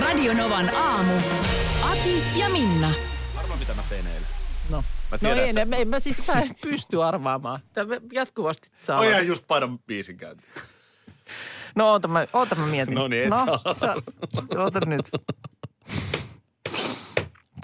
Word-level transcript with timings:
Radionovan 0.00 0.74
aamu. 0.76 1.12
Ati 1.90 2.22
ja 2.36 2.48
Minna. 2.50 2.90
Arvaa, 3.36 3.56
mitä 3.56 3.74
mä 3.74 3.82
teen 3.88 4.06
eilen. 4.06 4.28
No, 4.70 4.76
Mä 4.76 4.84
no 5.10 5.18
tiedän, 5.18 5.38
ei, 5.38 5.48
että 5.48 5.64
ne, 5.64 5.80
en 5.80 5.88
mä 5.88 6.00
siis 6.00 6.26
mä 6.28 6.34
en 6.34 6.50
pysty 6.62 7.02
arvaamaan. 7.04 7.60
Tämä 7.72 7.94
jatkuvasti 8.12 8.70
saa. 8.82 8.98
Oi, 8.98 9.26
just 9.26 9.44
painan 9.46 9.78
biisin 9.78 10.16
käyntiin. 10.16 10.48
No 11.76 11.90
oota 11.90 12.08
mä, 12.08 12.26
oota 12.32 12.54
mä 12.54 12.66
mietin. 12.66 12.94
No 12.94 13.08
niin, 13.08 13.22
et 13.22 13.28
no, 13.30 13.58
saa. 13.58 13.74
sä, 13.74 13.94
oota 14.58 14.80
nyt. 14.86 15.10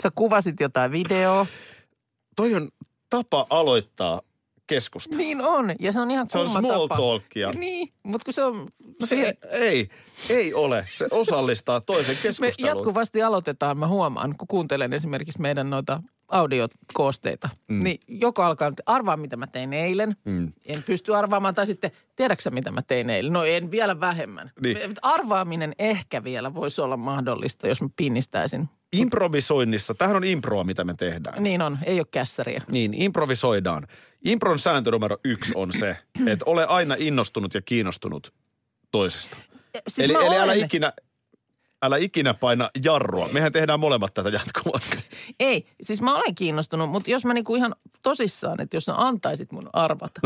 Sä 0.03 0.11
kuvasit 0.15 0.61
jotain 0.61 0.93
videoa. 0.93 1.47
Toi 2.37 2.55
on 2.55 2.69
tapa 3.11 3.47
aloittaa 3.51 4.21
keskustelua. 4.67 5.19
Niin 5.19 5.41
on, 5.41 5.73
ja 5.81 5.93
se 5.93 6.01
on 6.01 6.11
ihan 6.11 6.29
Se 6.29 6.39
on 6.39 6.51
small 6.51 6.87
tapa. 6.87 6.97
talkia. 6.97 7.51
Niin, 7.59 7.89
mutta 8.03 8.25
kun 8.25 8.35
se 8.35 8.45
on... 8.45 8.57
No 9.01 9.07
Se, 9.07 9.07
siihen, 9.07 9.35
ei, 9.51 9.89
ei 10.31 10.55
ole. 10.55 10.87
Se 10.91 11.07
osallistaa 11.11 11.81
toisen 11.81 12.15
me 12.17 12.23
keskusteluun. 12.23 12.77
jatkuvasti 12.77 13.23
aloitetaan, 13.23 13.79
mä 13.79 13.89
huomaan, 13.89 14.35
kun 14.39 14.49
kuuntelen 14.49 14.93
esimerkiksi 14.93 15.41
meidän 15.41 15.71
noita 15.71 16.03
audiokoosteita. 16.29 17.49
Mm. 17.69 17.85
Niin 17.85 18.01
joko 18.09 18.43
alkaa, 18.43 18.71
nyt, 18.71 18.81
arvaa 18.87 19.17
mitä 19.17 19.37
mä 19.37 19.47
tein 19.47 19.73
eilen. 19.73 20.17
Mm. 20.25 20.53
En 20.67 20.83
pysty 20.83 21.17
arvaamaan, 21.17 21.55
tai 21.55 21.67
sitten 21.67 21.91
tiedätkö 22.17 22.43
sä, 22.43 22.51
mitä 22.51 22.71
mä 22.71 22.83
tein 22.83 23.11
eilen? 23.11 23.33
No 23.33 23.45
en 23.45 23.71
vielä 23.71 24.01
vähemmän. 24.01 24.51
Niin. 24.61 24.79
Arvaaminen 25.03 25.73
ehkä 25.79 26.25
vielä 26.25 26.55
voisi 26.55 26.81
olla 26.81 26.97
mahdollista, 26.97 27.69
jos 27.69 27.81
mä 27.81 27.89
pinnistäisin. 27.97 28.69
Improvisoinnissa, 28.93 29.95
tähän 29.95 30.17
on 30.17 30.25
improa, 30.25 30.65
mitä 30.65 30.85
me 30.85 30.95
tehdään. 30.95 31.43
Niin 31.43 31.63
on, 31.63 31.79
ei 31.87 32.01
ole 32.01 32.07
kässäriä. 32.11 32.63
Niin, 32.71 32.95
improvisoidaan. 32.95 33.87
Impron 34.25 34.59
sääntö 34.59 34.91
numero 34.91 35.17
yksi 35.25 35.53
on 35.55 35.73
se, 35.73 35.97
että 36.33 36.45
ole 36.47 36.67
aina 36.67 36.95
innostunut 36.99 37.55
ja 37.55 37.63
kiinnostunut 37.63 38.35
toisesta. 38.91 39.37
Siis 39.89 40.05
eli 40.05 40.27
eli 40.27 40.37
älä 40.37 40.53
ikinä, 40.53 40.93
älä 41.85 41.97
ikinä 41.97 42.35
paina 42.35 42.71
jarrua. 42.85 43.29
Mehän 43.33 43.53
tehdään 43.53 43.81
molemmat 43.81 44.15
tätä 44.15 44.29
jatkuvasti. 44.29 45.05
Ei, 45.41 45.67
siis 45.83 46.01
mä 46.03 46.15
olen 46.15 46.35
kiinnostunut, 46.35 46.91
mutta 46.91 47.11
jos 47.11 47.25
mä 47.25 47.35
niinku 47.35 47.57
ihan 47.57 47.75
tosissaan, 48.03 48.61
että 48.61 48.77
jos 48.77 48.85
sä 48.85 48.95
antaisit 48.97 49.53
mun 49.53 49.71
arvata. 49.73 50.21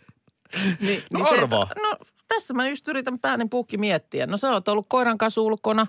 niin, 0.80 1.02
No 1.12 1.24
se, 1.28 1.34
arvaa. 1.38 1.62
että- 1.62 1.82
no 1.88 1.96
tässä 2.28 2.54
mä 2.54 2.68
just 2.68 2.88
yritän 2.88 3.18
pääni 3.18 3.48
puhki 3.48 3.78
miettiä. 3.78 4.26
No 4.26 4.36
sä 4.36 4.50
oot 4.50 4.68
ollut 4.68 4.86
koiran 4.88 5.18
kanssa 5.18 5.40
ulkona. 5.40 5.86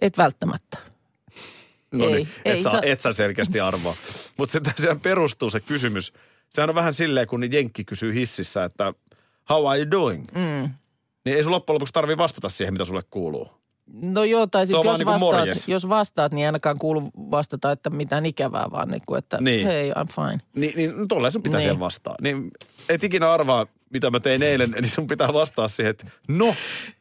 Et 0.00 0.18
välttämättä. 0.18 0.78
No 1.92 2.04
Ei, 2.04 2.12
niin, 2.14 2.28
ei 2.44 2.56
et, 2.56 2.62
sä, 2.62 2.70
sä- 2.70 2.80
et 2.82 3.00
sä 3.00 3.12
selkeästi 3.12 3.60
arvaa. 3.60 3.94
Mutta 4.36 4.52
se, 4.52 4.60
sehän 4.82 5.00
perustuu 5.00 5.50
se 5.50 5.60
kysymys. 5.60 6.12
Sehän 6.48 6.68
on 6.68 6.74
vähän 6.74 6.94
silleen, 6.94 7.26
kun 7.26 7.52
Jenkki 7.52 7.84
kysyy 7.84 8.14
hississä, 8.14 8.64
että 8.64 8.92
how 9.50 9.66
are 9.70 9.78
you 9.78 9.90
doing? 9.90 10.24
Mm. 10.34 10.70
Niin 11.24 11.36
ei 11.36 11.42
sun 11.42 11.52
loppujen 11.52 11.74
lopuksi 11.74 11.92
tarvii 11.92 12.16
vastata 12.16 12.48
siihen, 12.48 12.74
mitä 12.74 12.84
sulle 12.84 13.02
kuuluu. 13.10 13.50
No 13.92 14.24
joo, 14.24 14.46
tai 14.46 14.66
sitten 14.66 14.84
jos, 14.90 14.98
niinku 14.98 15.12
vastaat, 15.12 15.32
morjes. 15.32 15.68
jos 15.68 15.88
vastaat, 15.88 16.32
niin 16.32 16.46
ainakaan 16.46 16.78
kuulu 16.78 17.10
vastata, 17.16 17.72
että 17.72 17.90
mitään 17.90 18.26
ikävää, 18.26 18.66
vaan 18.70 18.88
niin 18.88 19.02
kuin, 19.06 19.18
että 19.18 19.38
Niin. 19.40 19.66
hei, 19.66 19.90
I'm 19.92 20.06
fine. 20.14 20.38
Niin, 20.54 20.72
niin 20.76 20.98
no 21.00 21.06
tolleen 21.06 21.32
sun 21.32 21.42
pitää 21.42 21.58
Niin. 21.58 21.64
siihen 21.64 21.80
vastaa. 21.80 22.14
Niin 22.20 22.50
et 22.88 23.04
ikinä 23.04 23.32
arvaa, 23.32 23.66
mitä 23.90 24.10
mä 24.10 24.20
tein 24.20 24.42
eilen, 24.42 24.70
niin 24.70 24.88
sun 24.88 25.06
pitää 25.06 25.32
vastaa 25.32 25.68
siihen, 25.68 25.90
että 25.90 26.06
no. 26.28 26.54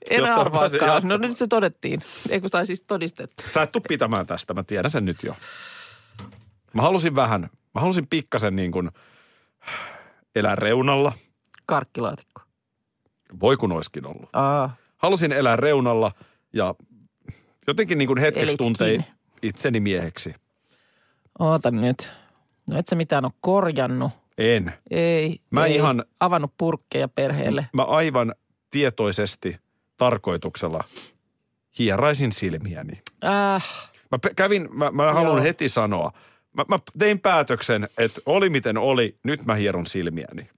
En 0.09 0.33
arvaakaan. 0.33 1.07
No 1.07 1.17
nyt 1.17 1.37
se 1.37 1.47
todettiin. 1.47 2.01
Eikö 2.29 2.49
tai 2.49 2.65
siis 2.65 2.81
todistettu? 2.87 3.43
Sä 3.53 3.61
et 3.61 3.71
tuu 3.71 3.81
pitämään 3.87 4.27
tästä, 4.27 4.53
mä 4.53 4.63
tiedän 4.63 4.91
sen 4.91 5.05
nyt 5.05 5.23
jo. 5.23 5.35
Mä 6.73 6.81
halusin 6.81 7.15
vähän, 7.15 7.49
mä 7.75 7.81
halusin 7.81 8.07
pikkasen 8.07 8.55
niin 8.55 8.71
kuin 8.71 8.89
elää 10.35 10.55
reunalla. 10.55 11.13
Karkkilaatikko. 11.65 12.41
Voi 13.41 13.57
kun 13.57 13.71
olisikin 13.71 14.05
ollut. 14.07 14.29
Aa, 14.33 14.75
Halusin 14.97 15.31
elää 15.31 15.55
reunalla 15.55 16.11
ja 16.53 16.75
jotenkin 17.67 17.97
niin 17.97 18.07
kuin 18.07 18.19
hetkeksi 18.19 18.43
Elitkin. 18.43 18.57
tuntein 18.57 19.05
itseni 19.41 19.79
mieheksi. 19.79 20.33
oota 21.39 21.71
nyt. 21.71 22.09
No 22.73 22.79
et 22.79 22.87
sä 22.87 22.95
mitään 22.95 23.25
ole 23.25 23.33
korjannut. 23.41 24.11
En. 24.37 24.73
Ei. 24.91 25.41
Mä 25.49 25.65
ei. 25.65 25.75
ihan- 25.75 26.05
Avannut 26.19 26.53
purkkeja 26.57 27.07
perheelle. 27.07 27.69
Mä 27.73 27.83
aivan 27.83 28.35
tietoisesti 28.71 29.57
tarkoituksella 29.97 30.83
hieraisin 31.79 32.31
silmiäni. 32.31 33.01
Äh, 33.25 33.65
Mä 34.11 34.19
pe- 34.19 34.33
kävin, 34.35 34.69
mä, 34.71 34.91
mä 34.91 35.13
haluan 35.13 35.35
Joo. 35.37 35.43
heti 35.43 35.69
sanoa. 35.69 36.11
Mä, 36.53 36.65
mä 36.67 36.79
tein 36.99 37.19
päätöksen, 37.19 37.87
että 37.97 38.21
oli 38.25 38.49
miten 38.49 38.77
oli, 38.77 39.17
nyt 39.23 39.45
mä 39.45 39.55
hieron 39.55 39.85
silmiäni. 39.85 40.49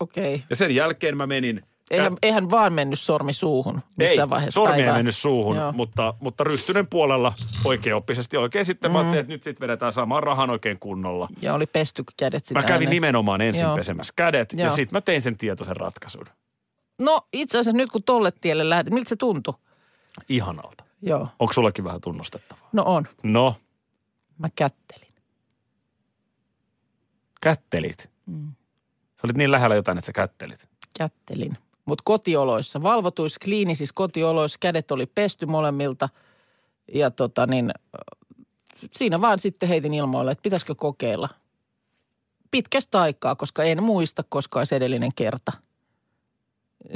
okei. 0.00 0.34
Okay. 0.34 0.46
Ja 0.50 0.56
sen 0.56 0.74
jälkeen 0.74 1.16
mä 1.16 1.26
menin... 1.26 1.62
Eihän, 1.90 2.16
eihän 2.22 2.50
vaan 2.50 2.72
mennyt 2.72 2.98
sormi 3.00 3.32
suuhun 3.32 3.82
missään 3.96 4.26
ei, 4.26 4.30
vaiheessa 4.30 4.60
sormi 4.60 4.74
ei 4.74 4.80
päivää. 4.80 4.94
mennyt 4.94 5.16
suuhun, 5.16 5.56
Joo. 5.56 5.72
mutta, 5.72 6.14
mutta 6.20 6.44
rystynen 6.44 6.86
puolella 6.86 7.32
oikeoppisesti 7.64 8.36
oikein 8.36 8.64
sitten 8.64 8.90
mm. 8.90 8.92
mä 8.92 8.98
ajattelin, 8.98 9.20
että 9.20 9.32
nyt 9.32 9.42
sitten 9.42 9.60
vedetään 9.60 9.92
saman 9.92 10.22
rahan 10.22 10.50
oikein 10.50 10.78
kunnolla. 10.78 11.28
Ja 11.42 11.54
oli 11.54 11.66
pesty 11.66 12.04
kädet 12.16 12.44
sitä 12.44 12.60
Mä 12.60 12.66
kävin 12.66 12.74
ennen. 12.82 12.90
nimenomaan 12.90 13.40
ensin 13.40 13.62
Joo. 13.62 13.76
pesemässä 13.76 14.12
kädet 14.16 14.52
ja 14.52 14.64
Joo. 14.66 14.74
sitten 14.76 14.96
mä 14.96 15.00
tein 15.00 15.22
sen 15.22 15.38
tietoisen 15.38 15.76
ratkaisun. 15.76 16.26
No 16.98 17.20
itse 17.32 17.58
asiassa 17.58 17.76
nyt 17.76 17.90
kun 17.90 18.02
tolle 18.02 18.32
tielle 18.40 18.68
lähdin, 18.70 18.94
miltä 18.94 19.08
se 19.08 19.16
tuntui? 19.16 19.54
Ihanalta. 20.28 20.84
Joo. 21.02 21.28
Onko 21.38 21.52
sullakin 21.52 21.84
vähän 21.84 22.00
tunnustettavaa? 22.00 22.68
No 22.72 22.82
on. 22.86 23.06
No, 23.22 23.54
Mä 24.38 24.48
kättelin. 24.56 25.08
kättelit. 27.40 28.10
Mm. 28.26 28.52
Sä 29.16 29.20
olit 29.24 29.36
niin 29.36 29.50
lähellä 29.50 29.76
jotain, 29.76 29.98
että 29.98 30.06
sä 30.06 30.12
kättelit. 30.12 30.68
Kättelin. 30.98 31.58
Mutta 31.88 32.02
kotioloissa, 32.04 32.82
valvotuissa 32.82 33.40
kliinisissä 33.44 33.92
kotioloissa 33.94 34.58
kädet 34.60 34.90
oli 34.90 35.06
pesty 35.06 35.46
molemmilta. 35.46 36.08
Ja 36.94 37.10
tota 37.10 37.46
niin, 37.46 37.70
siinä 38.92 39.20
vaan 39.20 39.38
sitten 39.38 39.68
heitin 39.68 39.94
ilmoille, 39.94 40.30
että 40.30 40.42
pitäisikö 40.42 40.74
kokeilla. 40.74 41.28
Pitkästä 42.50 43.00
aikaa, 43.00 43.36
koska 43.36 43.62
en 43.62 43.82
muista, 43.82 44.24
koska 44.28 44.58
olisi 44.58 44.74
edellinen 44.74 45.14
kerta. 45.16 45.52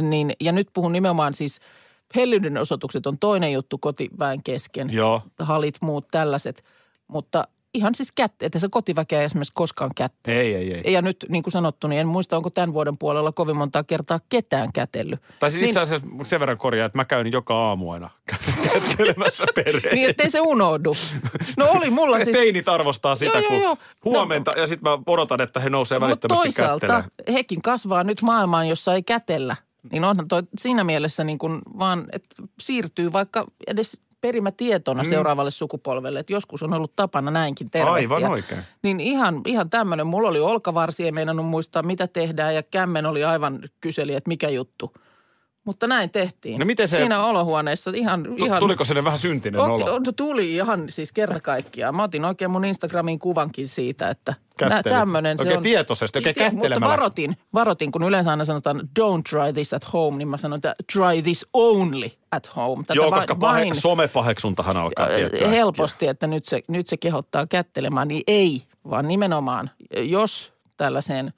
Niin, 0.01 0.33
ja 0.41 0.53
nyt 0.53 0.69
puhun 0.73 0.93
nimenomaan 0.93 1.35
siis, 1.35 1.61
hellyyden 2.17 2.59
osoitukset 2.59 3.07
on 3.07 3.19
toinen 3.19 3.53
juttu 3.53 3.79
kotiväen 3.79 4.43
kesken. 4.43 4.91
Joo. 4.91 5.23
Halit, 5.39 5.75
muut 5.81 6.09
tällaiset. 6.11 6.65
Mutta 7.09 7.49
ihan 7.75 7.95
siis 7.95 8.13
kätte, 8.13 8.47
että 8.47 8.59
se 8.59 8.69
kotiväkeä 8.71 9.19
ei 9.21 9.25
esimerkiksi 9.25 9.53
koskaan 9.55 9.91
kätte. 9.97 10.41
Ei, 10.41 10.55
ei, 10.55 10.75
ei. 10.85 10.93
Ja 10.93 11.03
nyt 11.03 11.27
niin 11.29 11.43
kuin 11.43 11.53
sanottu, 11.53 11.87
niin 11.87 12.01
en 12.01 12.07
muista, 12.07 12.37
onko 12.37 12.51
tämän 12.51 12.73
vuoden 12.73 12.99
puolella 12.99 13.33
kovin 13.33 13.57
montaa 13.57 13.85
kertaa 13.85 14.21
ketään 14.29 14.73
kätellyt. 14.73 15.21
Tai 15.39 15.51
siis 15.51 15.67
itse 15.67 15.81
asiassa 15.81 16.09
sen 16.25 16.41
verran 16.41 16.59
korjaa, 16.59 16.87
että 16.87 16.99
mä 16.99 17.05
käyn 17.05 17.33
joka 17.33 17.57
aamu 17.57 17.91
aina 17.91 18.11
kättelemässä 18.73 19.45
perheen. 19.55 19.95
Niin, 19.95 20.11
ettei 20.11 20.31
se 20.31 20.41
unohdu. 20.41 20.97
No 21.57 21.67
oli 21.71 21.91
mulla 21.91 22.17
siis... 22.25 22.37
Teinit 22.37 22.69
arvostaa 22.69 23.17
sitä, 23.17 23.39
Joo, 23.39 23.49
kun 23.49 23.57
joo, 23.57 23.63
joo. 23.63 23.77
huomenta 24.05 24.51
ja 24.57 24.67
sitten 24.67 24.91
mä 24.93 24.99
odotan, 25.07 25.41
että 25.41 25.61
he 25.61 25.71
nousee 25.71 25.99
Mutta 25.99 26.07
välittömästi 26.07 26.43
toisaalta 26.43 26.87
kättelemään. 26.87 27.11
hekin 27.33 27.63
kasvaa 27.63 28.05
nyt 28.05 28.23
maailmaan, 28.23 28.69
jossa 28.69 28.95
ei 28.95 29.03
kätellä. 29.03 29.57
Niin 29.93 30.05
onhan 30.05 30.29
toi 30.29 30.43
siinä 30.59 30.85
mielessä 30.85 31.25
niin 31.25 31.39
kuin 31.39 31.59
vaan, 31.79 32.07
että 32.13 32.37
siirtyy 32.61 33.13
vaikka 33.13 33.47
edes 33.67 34.01
perimätietona 34.23 35.03
mm. 35.03 35.09
seuraavalle 35.09 35.51
sukupolvelle. 35.51 36.19
Että 36.19 36.33
joskus 36.33 36.63
on 36.63 36.73
ollut 36.73 36.97
tapana 36.97 37.31
näinkin 37.31 37.71
tervehtiä. 37.71 37.93
Aivan 37.93 38.25
oikein. 38.25 38.61
Niin 38.83 39.01
ihan, 39.01 39.41
ihan 39.47 39.71
tämmöinen. 39.71 40.07
Mulla 40.07 40.29
oli 40.29 40.41
olkavarsi, 40.41 41.05
ei 41.05 41.13
meinannut 41.13 41.47
muistaa 41.47 41.83
mitä 41.83 42.07
tehdään 42.07 42.55
ja 42.55 42.63
kämmen 42.63 43.07
oli 43.07 43.25
aivan 43.25 43.61
kyseli, 43.81 44.15
että 44.15 44.29
mikä 44.29 44.49
juttu. 44.49 44.93
Mutta 45.65 45.87
näin 45.87 46.11
tehtiin. 46.11 46.59
No 46.61 46.67
miten 46.67 46.89
se- 46.89 46.97
Siinä 46.97 47.25
olohuoneessa 47.25 47.91
ihan... 47.95 48.23
Tu- 48.25 48.45
ihan 48.45 48.59
Tuliko 48.59 48.85
sinne 48.85 49.05
vähän 49.05 49.19
syntinen 49.19 49.61
Otti, 49.61 49.83
olo? 49.83 49.95
o- 49.95 50.13
tuli 50.17 50.53
ihan 50.55 50.85
siis 50.89 51.13
kerta 51.13 51.41
kaikkiaan. 51.41 51.97
Mä 51.97 52.03
otin 52.03 52.25
oikein 52.25 52.51
mun 52.51 52.65
Instagramiin 52.65 53.19
kuvankin 53.19 53.69
siitä, 53.69 54.09
että 54.09 54.35
Kättelit. 54.57 54.83
tämmöinen 54.99 55.39
se 55.43 55.57
on. 55.57 55.63
tietoisesti, 55.63 56.19
oikein 56.19 56.35
Tie- 56.35 56.45
Mutta 56.45 56.61
kättelemällä. 56.61 56.93
varotin, 56.93 57.37
varotin, 57.55 57.93
kun 57.93 58.03
yleensä 58.03 58.31
aina 58.31 58.45
sanotaan 58.45 58.81
don't 59.01 59.23
try 59.31 59.53
this 59.55 59.75
at 59.75 59.93
home, 59.93 60.19
niin 60.19 60.29
mä 60.29 60.37
sanon, 60.37 60.57
että 60.57 60.75
try 60.93 61.23
this 61.23 61.47
only 61.53 62.11
at 62.31 62.57
home. 62.57 62.83
Tätä 62.85 62.95
Joo, 62.95 63.11
koska 63.11 63.35
pahe, 63.35 63.67
somepaheksuntahan 63.75 64.77
alkaa 64.77 65.07
tiettyä. 65.09 65.49
helposti, 65.49 66.07
että 66.07 66.27
nyt 66.27 66.45
se, 66.45 66.61
nyt 66.69 66.87
se 66.87 66.97
kehottaa 66.97 67.47
kättelemään, 67.47 68.09
niin 68.09 68.23
ei, 68.27 68.63
vaan 68.91 69.09
nimenomaan, 69.09 69.71
jos 69.97 70.53
tällaiseen, 70.77 71.33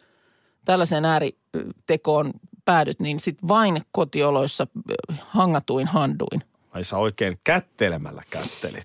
tällaiseen 0.64 1.04
ääritekoon 1.04 2.30
päädyt, 2.64 3.00
niin 3.00 3.20
sitten 3.20 3.48
vain 3.48 3.82
kotioloissa 3.92 4.66
ö, 4.90 5.14
hangatuin 5.28 5.86
handuin. 5.86 6.44
Ai 6.72 6.84
sä 6.84 6.96
oikein 6.98 7.34
kättelemällä 7.44 8.22
kättelit. 8.30 8.84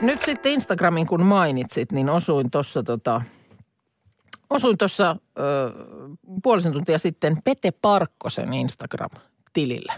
Nyt 0.00 0.22
sitten 0.22 0.52
Instagramin 0.52 1.06
kun 1.06 1.22
mainitsit, 1.22 1.92
niin 1.92 2.08
osuin 2.08 2.50
tuossa 2.50 2.82
tota, 2.82 3.22
osuin 4.50 4.78
tuossa 4.78 5.16
puolisen 6.42 6.72
tuntia 6.72 6.98
sitten 6.98 7.42
Pete 7.44 7.70
Parkkosen 7.70 8.52
Instagram-tilille. 8.52 9.92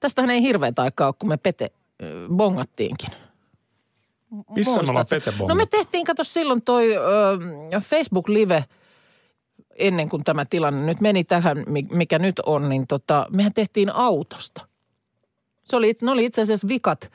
Tästähän 0.00 0.30
ei 0.30 0.42
hirveätä 0.42 0.82
aikaa 0.82 1.08
ole, 1.08 1.14
kun 1.18 1.28
me 1.28 1.36
Pete 1.36 1.70
ö, 2.02 2.28
bongattiinkin. 2.36 3.10
Missä 4.50 4.82
me 4.82 4.90
ollaan? 4.90 5.06
Pete 5.10 5.32
No 5.48 5.54
me 5.54 5.66
tehtiin, 5.66 6.06
kato 6.06 6.24
silloin 6.24 6.62
toi 6.62 6.96
ö, 6.96 7.00
Facebook-live 7.80 8.64
ennen 9.80 10.08
kuin 10.08 10.24
tämä 10.24 10.44
tilanne 10.44 10.86
nyt 10.86 11.00
meni 11.00 11.24
tähän, 11.24 11.64
mi- 11.66 11.88
mikä 11.90 12.18
nyt 12.18 12.38
on, 12.38 12.68
niin 12.68 12.86
tota, 12.86 13.26
mehän 13.30 13.54
tehtiin 13.54 13.90
autosta. 13.94 14.66
Se 15.64 15.76
oli, 15.76 15.94
ne 16.02 16.10
oli 16.10 16.24
itse 16.24 16.42
asiassa 16.42 16.68
vikat 16.68 17.10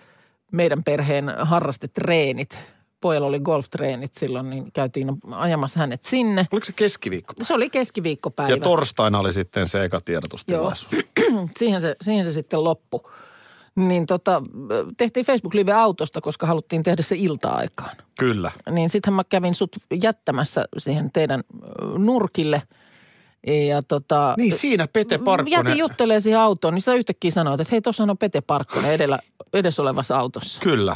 meidän 0.52 0.84
perheen 0.84 1.32
harrastetreenit. 1.40 2.58
Pojalla 3.02 3.28
oli 3.28 3.40
golftreenit 3.40 4.16
silloin, 4.16 4.50
niin 4.50 4.72
käytiin 4.72 5.08
ajamassa 5.32 5.80
hänet 5.80 6.04
sinne. 6.04 6.48
Oliko 6.52 6.66
se 6.66 6.74
keskiviikko? 6.74 7.34
Se 7.44 7.54
oli 7.54 7.70
keskiviikkopäivä. 7.70 8.50
Ja 8.50 8.58
torstaina 8.58 9.20
oli 9.20 9.34
sitten 9.34 9.68
se 9.68 9.84
eka 9.84 10.02
tiedotustilaisuus. 10.02 10.92
siihen, 11.60 11.82
se, 11.82 11.96
siihen 12.02 12.26
se 12.26 12.32
sitten 12.32 12.64
loppui. 12.64 13.00
Niin 13.76 14.06
tota, 14.06 14.44
tehtiin 14.98 15.26
Facebook 15.26 15.54
Live 15.54 15.72
autosta, 15.74 16.22
koska 16.22 16.48
haluttiin 16.48 16.84
tehdä 16.84 17.02
se 17.04 17.16
ilta-aikaan. 17.16 17.98
Kyllä. 18.20 18.52
Niin 18.70 18.90
sittenhän 18.90 19.16
mä 19.16 19.24
kävin 19.24 19.56
sut 19.56 19.76
jättämässä 20.02 20.66
siihen 20.78 21.12
teidän 21.12 21.44
nurkille. 21.98 22.62
Ja 23.68 23.84
tota, 23.84 24.34
Niin 24.38 24.54
siinä 24.54 24.88
Pete 24.94 25.18
Parkkonen. 25.18 25.52
jätin 25.52 25.78
juttelemaan 25.78 26.22
siihen 26.22 26.40
autoon, 26.40 26.74
niin 26.74 26.82
sä 26.82 26.94
yhtäkkiä 26.94 27.32
sanoit, 27.32 27.62
että 27.62 27.72
hei, 27.72 27.82
tuossahan 27.82 28.10
on 28.10 28.18
Pete 28.18 28.42
Parkkonen 28.42 28.92
edellä, 28.92 29.20
edessä 29.54 29.82
olevassa 29.82 30.18
autossa. 30.18 30.62
Kyllä. 30.62 30.96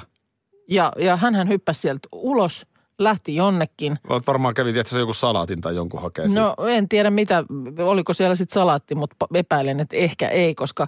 Ja, 0.70 0.92
ja 0.98 1.18
hän 1.18 1.48
hyppäsi 1.48 1.82
sieltä 1.82 2.08
ulos, 2.12 2.66
lähti 3.00 3.36
jonnekin. 3.36 4.00
Olet 4.10 4.28
varmaan 4.28 4.54
että 4.80 4.94
se 4.94 5.00
joku 5.00 5.14
salaatin 5.14 5.62
tai 5.62 5.76
jonkun 5.76 6.02
hakee 6.02 6.28
No 6.28 6.56
en 6.68 6.90
tiedä 6.90 7.10
mitä, 7.10 7.44
oliko 7.80 8.14
siellä 8.14 8.36
sitten 8.36 8.54
salaatti, 8.54 8.96
mutta 8.96 9.28
epäilen, 9.34 9.80
että 9.80 9.96
ehkä 9.96 10.28
ei, 10.28 10.56
koska 10.56 10.88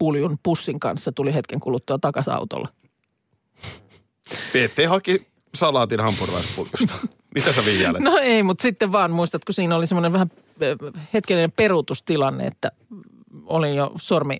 hampurilaispuljun 0.00 0.38
pussin 0.42 0.80
kanssa 0.80 1.12
tuli 1.12 1.34
hetken 1.34 1.60
kuluttua 1.60 1.98
takaisin 1.98 2.32
autolla. 2.32 2.68
Pete 4.52 4.86
haki 4.86 5.26
salaatin 5.54 6.00
hampurilaispuljasta. 6.00 6.94
Mitä 7.34 7.52
sä 7.52 7.64
vihjailet? 7.64 8.02
No 8.02 8.16
ei, 8.16 8.42
mutta 8.42 8.62
sitten 8.62 8.92
vaan 8.92 9.10
muistatko, 9.10 9.52
siinä 9.52 9.76
oli 9.76 9.86
semmoinen 9.86 10.12
vähän 10.12 10.30
ö, 10.62 10.76
hetkellinen 11.14 11.52
peruutustilanne, 11.52 12.46
että 12.46 12.72
olin 13.44 13.74
jo 13.74 13.92
sormi 13.96 14.36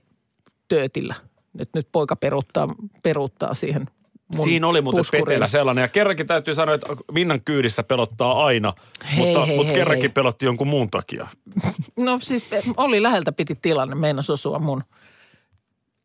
töötillä. 0.68 1.14
Nyt, 1.52 1.68
nyt 1.74 1.88
poika 1.92 2.16
peruuttaa, 2.16 2.68
peruuttaa 3.02 3.54
siihen 3.54 3.86
mun 4.36 4.44
Siinä 4.44 4.66
oli 4.66 4.80
muuten 4.80 4.98
puskuriin. 4.98 5.24
Peteellä 5.24 5.46
sellainen. 5.46 5.82
Ja 5.82 5.88
kerrankin 5.88 6.26
täytyy 6.26 6.54
sanoa, 6.54 6.74
että 6.74 6.86
Minnan 7.12 7.40
kyydissä 7.44 7.82
pelottaa 7.82 8.44
aina. 8.44 8.72
Hei, 9.16 9.24
mutta 9.24 9.46
hei, 9.46 9.56
mutta 9.56 9.72
hei, 9.72 9.80
kerrankin 9.80 10.10
hei. 10.10 10.14
pelotti 10.14 10.44
jonkun 10.44 10.68
muun 10.68 10.90
takia. 10.90 11.28
No 11.96 12.18
siis 12.22 12.52
eh, 12.52 12.64
oli 12.76 13.02
läheltä 13.02 13.32
piti 13.32 13.58
tilanne, 13.62 13.94
meinas 13.94 14.30
osua 14.30 14.58
mun 14.58 14.84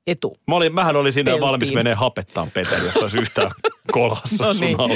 etu. 0.07 0.37
Mä 0.47 0.55
olin, 0.55 0.73
mähän 0.73 0.95
olin 0.95 1.13
sinne 1.13 1.31
Peltiin. 1.31 1.47
valmis 1.47 1.73
menee 1.73 1.93
hapettaan 1.93 2.51
Peter, 2.51 2.83
jos 2.85 2.97
olisi 2.97 3.17
yhtään 3.19 3.51
kolhassa 3.91 4.45
No 4.45 4.53
sun 4.53 4.61
niin. 4.61 4.79
auto. 4.79 4.93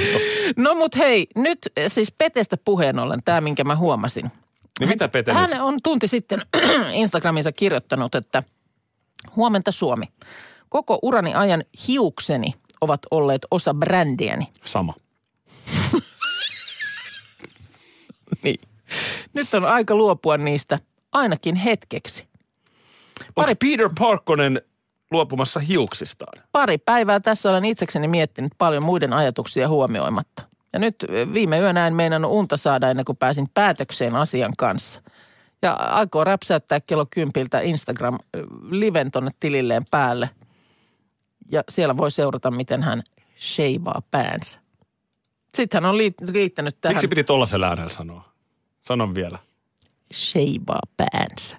No 0.57 0.75
mut 0.75 0.95
hei, 0.97 1.27
nyt 1.35 1.59
siis 1.87 2.11
Petestä 2.17 2.57
puheen 2.65 2.99
ollen, 2.99 3.23
tämä 3.25 3.41
minkä 3.41 3.63
mä 3.63 3.75
huomasin. 3.75 4.31
Niin 4.79 4.89
mitä 4.89 5.07
Pete 5.07 5.33
Hän 5.33 5.49
nyt? 5.49 5.61
on 5.61 5.79
tunti 5.83 6.07
sitten 6.07 6.41
Instagramissa 6.93 7.51
kirjoittanut, 7.51 8.15
että 8.15 8.43
huomenta 9.35 9.71
Suomi. 9.71 10.05
Koko 10.69 10.99
urani 11.01 11.33
ajan 11.33 11.63
hiukseni 11.87 12.53
ovat 12.81 12.99
olleet 13.11 13.41
osa 13.51 13.73
brändiäni. 13.73 14.47
Sama. 14.63 14.93
Niin. 18.43 18.59
Nyt 19.33 19.53
on 19.53 19.65
aika 19.65 19.95
luopua 19.95 20.37
niistä 20.37 20.79
ainakin 21.11 21.55
hetkeksi. 21.55 22.27
Onko 23.35 23.51
Peter 23.55 23.89
Parkkonen 23.99 24.61
luopumassa 25.11 25.59
hiuksistaan? 25.59 26.43
Pari 26.51 26.77
päivää 26.77 27.19
tässä 27.19 27.49
olen 27.49 27.65
itsekseni 27.65 28.07
miettinyt 28.07 28.51
paljon 28.57 28.83
muiden 28.83 29.13
ajatuksia 29.13 29.67
huomioimatta. 29.69 30.43
Ja 30.73 30.79
nyt 30.79 30.95
viime 31.33 31.59
yönä 31.59 31.87
en 31.87 31.95
meinannut 31.95 32.31
unta 32.31 32.57
saada 32.57 32.89
ennen 32.89 33.05
kuin 33.05 33.17
pääsin 33.17 33.47
päätökseen 33.53 34.15
asian 34.15 34.53
kanssa. 34.57 35.01
Ja 35.61 35.73
aikoo 35.73 36.23
räpsäyttää 36.23 36.79
kello 36.79 37.05
kympiltä 37.09 37.59
Instagram-liven 37.59 39.11
tonne 39.11 39.31
tililleen 39.39 39.83
päälle. 39.91 40.29
Ja 41.51 41.63
siellä 41.69 41.97
voi 41.97 42.11
seurata, 42.11 42.51
miten 42.51 42.83
hän 42.83 43.03
sheivaa 43.39 44.01
päänsä. 44.11 44.59
Sitten 45.55 45.83
hän 45.83 45.89
on 45.89 45.99
liit- 45.99 46.33
liittänyt 46.33 46.77
tähän 46.81 46.95
Miksi 46.95 47.07
piti 47.07 47.23
tollaisen 47.23 47.63
äänellä 47.63 47.89
sanoa? 47.89 48.29
Sanon 48.87 49.15
vielä. 49.15 49.39
sheivaa 50.13 50.81
päänsä. 50.97 51.57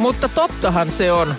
Mutta 0.00 0.28
tottahan 0.28 0.90
se 0.90 1.12
on. 1.12 1.34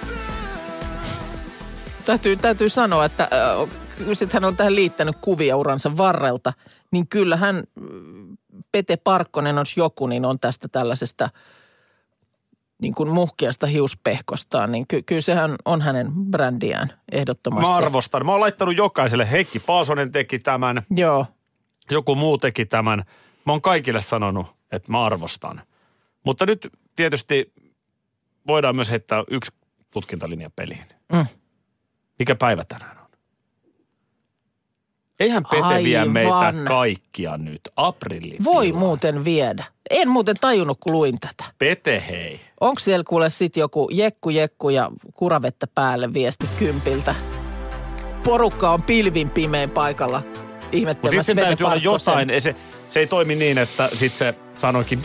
Täytyy, 2.06 2.36
täytyy 2.36 2.70
sanoa, 2.70 3.06
että 3.06 3.24
äh, 3.24 3.70
sitten 4.14 4.42
hän 4.42 4.48
on 4.48 4.58
tähän 4.58 4.76
liittänyt 4.76 5.16
kuvia 5.22 5.58
uransa 5.58 5.98
varrelta, 5.98 6.54
niin 6.92 7.08
kyllähän 7.08 7.64
mm, 7.76 8.38
Pete 8.72 8.98
Parkkonen 8.98 9.58
on 9.58 9.66
joku, 9.76 10.08
niin 10.08 10.26
on 10.26 10.40
tästä 10.40 10.68
tällaisesta 10.68 11.30
niin 12.82 12.96
kuin 12.96 13.10
muhkeasta 13.10 13.68
hiuspehkostaan, 13.68 14.72
niin 14.72 14.88
ky- 14.88 15.02
kyllä 15.02 15.22
sehän 15.22 15.56
on 15.66 15.82
hänen 15.82 16.12
brändiään 16.12 16.94
ehdottomasti. 17.12 17.70
Mä 17.70 17.76
arvostan. 17.76 18.26
Mä 18.26 18.32
oon 18.32 18.42
laittanut 18.42 18.78
jokaiselle. 18.78 19.32
Heikki 19.32 19.60
Paasonen 19.60 20.12
teki 20.12 20.40
tämän. 20.40 20.82
Joo, 20.90 21.26
joku 21.92 22.16
muu 22.16 22.38
teki 22.38 22.66
tämän. 22.66 23.04
Mä 23.46 23.54
oon 23.54 23.62
kaikille 23.62 24.02
sanonut, 24.02 24.48
että 24.72 24.92
mä 24.92 25.06
arvostan. 25.06 25.62
Mutta 26.24 26.46
nyt 26.46 26.70
tietysti 26.96 27.54
voidaan 28.48 28.76
myös 28.76 28.90
heittää 28.90 29.24
yksi 29.32 29.52
tutkintalinja 29.92 30.50
peliin. 30.56 30.86
Mm. 31.14 31.26
Mikä 32.20 32.36
päivä 32.36 32.64
tänään 32.68 32.98
on? 32.98 33.02
Eihän 35.20 35.44
Pete 35.52 35.84
vie 35.84 36.00
Aivan. 36.00 36.14
meitä 36.14 36.54
kaikkia 36.68 37.38
nyt. 37.38 37.62
Aprilli. 37.76 38.38
voi 38.44 38.72
muuten 38.72 39.26
viedä. 39.26 39.64
En 39.90 40.10
muuten 40.10 40.36
tajunnut, 40.42 40.78
kun 40.80 40.94
luin 40.94 41.20
tätä. 41.20 41.52
Pete 41.58 42.04
hei. 42.10 42.40
Onko 42.60 42.80
siellä 42.80 43.04
kuule 43.08 43.30
sit 43.30 43.58
joku 43.58 43.90
jekku 43.92 44.30
jekku 44.30 44.70
ja 44.70 44.92
kuravettä 45.14 45.68
päälle 45.76 46.14
viesti 46.14 46.48
kympiltä? 46.60 47.16
Porukka 48.24 48.72
on 48.72 48.84
pilvin 48.84 49.30
pimein 49.30 49.70
paikalla 49.70 50.20
Mutta 50.20 50.68
ihmettelemässä 50.72 51.24
sitten 51.24 51.36
Pete 51.36 51.48
täytyy 51.48 51.66
olla 51.66 51.76
jotain. 51.76 52.42
Se, 52.42 52.56
se 52.90 53.00
ei 53.00 53.08
toimi 53.08 53.36
niin, 53.36 53.58
että 53.58 53.90
sitten 53.94 54.34
se 54.34 54.40
sanoikin. 54.58 55.02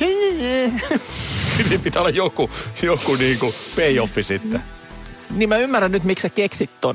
Siinä 1.56 1.84
pitää 1.84 2.02
olla 2.02 2.10
joku, 2.10 2.50
joku 2.82 3.14
niinku 3.14 3.54
payoffi 3.76 4.22
sitten. 4.22 4.62
Niin 5.30 5.48
mä 5.48 5.56
ymmärrän 5.56 5.92
nyt, 5.92 6.04
miksi 6.04 6.22
sä 6.22 6.28
keksit 6.28 6.70
ton 6.80 6.94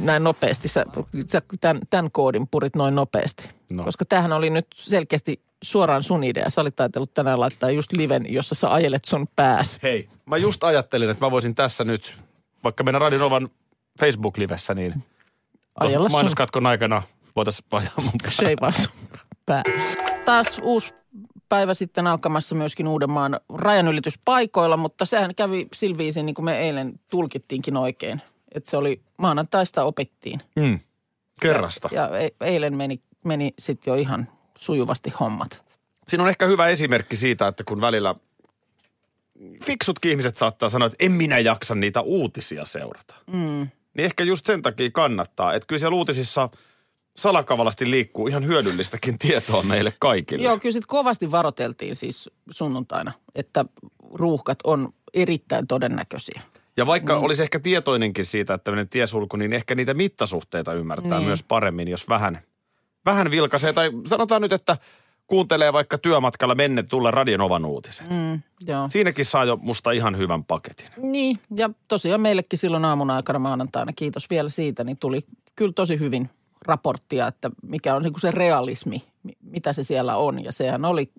näin 0.00 0.24
nopeasti. 0.24 0.68
Sä, 0.68 0.84
sä 1.32 1.42
tämän, 1.60 1.80
tämän 1.90 2.10
koodin 2.10 2.48
purit 2.48 2.76
noin 2.76 2.94
nopeasti. 2.94 3.48
No. 3.70 3.84
Koska 3.84 4.04
tämähän 4.04 4.32
oli 4.32 4.50
nyt 4.50 4.66
selkeästi 4.74 5.40
suoraan 5.62 6.02
sun 6.02 6.24
idea. 6.24 6.50
Sä 6.50 6.60
olit 6.60 6.80
ajatellut 6.80 7.14
tänään 7.14 7.40
laittaa 7.40 7.70
just 7.70 7.92
liven, 7.92 8.32
jossa 8.32 8.54
sä 8.54 8.72
ajelet 8.72 9.04
sun 9.04 9.28
pääs. 9.36 9.78
Hei, 9.82 10.08
mä 10.26 10.36
just 10.36 10.64
ajattelin, 10.64 11.10
että 11.10 11.24
mä 11.26 11.30
voisin 11.30 11.54
tässä 11.54 11.84
nyt, 11.84 12.18
vaikka 12.64 12.84
meidän 12.84 13.00
Radionovan 13.00 13.48
Facebook-livessä, 14.00 14.74
niin 14.74 15.04
Ajella 15.80 15.96
tuossa 15.96 16.08
sun 16.08 16.12
mainoskatkon 16.12 16.66
aikana 16.66 17.02
voitaisiin 17.36 17.68
ajaa 17.72 17.92
mun 17.96 18.12
pää. 19.46 19.62
Taas 20.24 20.58
uusi 20.62 20.94
päivä 21.48 21.74
sitten 21.74 22.06
alkamassa 22.06 22.54
myöskin 22.54 22.88
Uudenmaan 22.88 23.40
rajanylityspaikoilla, 23.54 24.76
mutta 24.76 25.04
sehän 25.04 25.34
kävi 25.34 25.68
silviisin, 25.74 26.26
niin 26.26 26.34
kuin 26.34 26.44
me 26.44 26.58
eilen 26.58 27.00
tulkittiinkin 27.10 27.76
oikein. 27.76 28.22
Että 28.54 28.70
se 28.70 28.76
oli 28.76 29.00
maanantaista 29.16 29.84
opittiin. 29.84 30.40
Mm. 30.56 30.78
Kerrasta. 31.40 31.88
Ja, 31.92 32.02
ja 32.02 32.18
e- 32.18 32.30
eilen 32.40 32.76
meni, 32.76 33.00
meni 33.24 33.54
sitten 33.58 33.90
jo 33.90 33.94
ihan 33.94 34.28
sujuvasti 34.58 35.12
hommat. 35.20 35.62
Siinä 36.08 36.24
on 36.24 36.30
ehkä 36.30 36.46
hyvä 36.46 36.68
esimerkki 36.68 37.16
siitä, 37.16 37.48
että 37.48 37.64
kun 37.64 37.80
välillä 37.80 38.14
fiksutkin 39.64 40.10
ihmiset 40.10 40.36
saattaa 40.36 40.68
sanoa, 40.68 40.86
että 40.86 41.04
en 41.04 41.12
minä 41.12 41.38
jaksa 41.38 41.74
niitä 41.74 42.00
uutisia 42.00 42.64
seurata. 42.64 43.14
Mm. 43.26 43.68
Niin 43.94 44.04
ehkä 44.04 44.24
just 44.24 44.46
sen 44.46 44.62
takia 44.62 44.90
kannattaa, 44.90 45.54
että 45.54 45.66
kyllä 45.66 45.80
siellä 45.80 45.96
uutisissa 45.96 46.48
salakavalasti 47.18 47.90
liikkuu 47.90 48.26
ihan 48.26 48.46
hyödyllistäkin 48.46 49.18
tietoa 49.28 49.62
meille 49.62 49.92
kaikille. 49.98 50.44
Joo, 50.44 50.58
kyllä 50.58 50.72
sitten 50.72 50.88
kovasti 50.88 51.30
varoteltiin 51.30 51.96
siis 51.96 52.30
sunnuntaina, 52.50 53.12
että 53.34 53.64
ruuhkat 54.14 54.58
on 54.64 54.92
erittäin 55.14 55.66
todennäköisiä. 55.66 56.42
Ja 56.76 56.86
vaikka 56.86 57.18
mm. 57.18 57.24
olisi 57.24 57.42
ehkä 57.42 57.60
tietoinenkin 57.60 58.24
siitä, 58.24 58.54
että 58.54 58.64
tämmöinen 58.64 58.88
tiesulku, 58.88 59.36
niin 59.36 59.52
ehkä 59.52 59.74
niitä 59.74 59.94
mittasuhteita 59.94 60.72
ymmärtää 60.72 61.18
Niin. 61.18 61.26
myös 61.26 61.42
paremmin, 61.42 61.88
jos 61.88 62.08
vähän, 62.08 62.38
vähän 63.06 63.30
vilkaisee. 63.30 63.72
Tai 63.72 63.90
sanotaan 64.06 64.42
nyt, 64.42 64.52
että 64.52 64.76
kuuntelee 65.26 65.72
vaikka 65.72 65.98
työmatkalla 65.98 66.54
menne 66.54 66.82
tulla 66.82 67.10
Radionovan 67.10 67.64
uutiset. 67.64 68.10
Mm, 68.10 68.40
joo. 68.66 68.88
Siinäkin 68.88 69.24
saa 69.24 69.44
jo 69.44 69.56
musta 69.56 69.90
ihan 69.90 70.18
hyvän 70.18 70.44
paketin. 70.44 70.86
Niin, 70.96 71.38
ja 71.54 71.70
tosiaan 71.88 72.20
meillekin 72.20 72.58
silloin 72.58 72.84
aamun 72.84 73.10
aikana 73.10 73.38
maanantaina, 73.38 73.92
kiitos 73.92 74.30
vielä 74.30 74.48
siitä, 74.48 74.84
niin 74.84 74.96
tuli 74.96 75.20
kyllä 75.56 75.72
tosi 75.72 75.98
hyvin 75.98 76.30
raporttia, 76.68 77.26
että 77.26 77.50
mikä 77.62 77.94
on 77.94 78.02
niin 78.02 78.12
kuin 78.12 78.20
se 78.20 78.30
realismi, 78.30 79.02
mi- 79.22 79.36
mitä 79.42 79.72
se 79.72 79.84
siellä 79.84 80.16
on. 80.16 80.44
Ja 80.44 80.52
sehän 80.52 80.84
oli, 80.84 81.10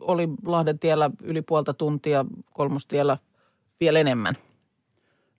oli 0.00 0.28
Lahden 0.46 0.78
tiellä 0.78 1.10
yli 1.22 1.42
puolta 1.42 1.74
tuntia, 1.74 2.24
kolmostiellä 2.52 3.18
vielä 3.80 3.98
enemmän. 3.98 4.34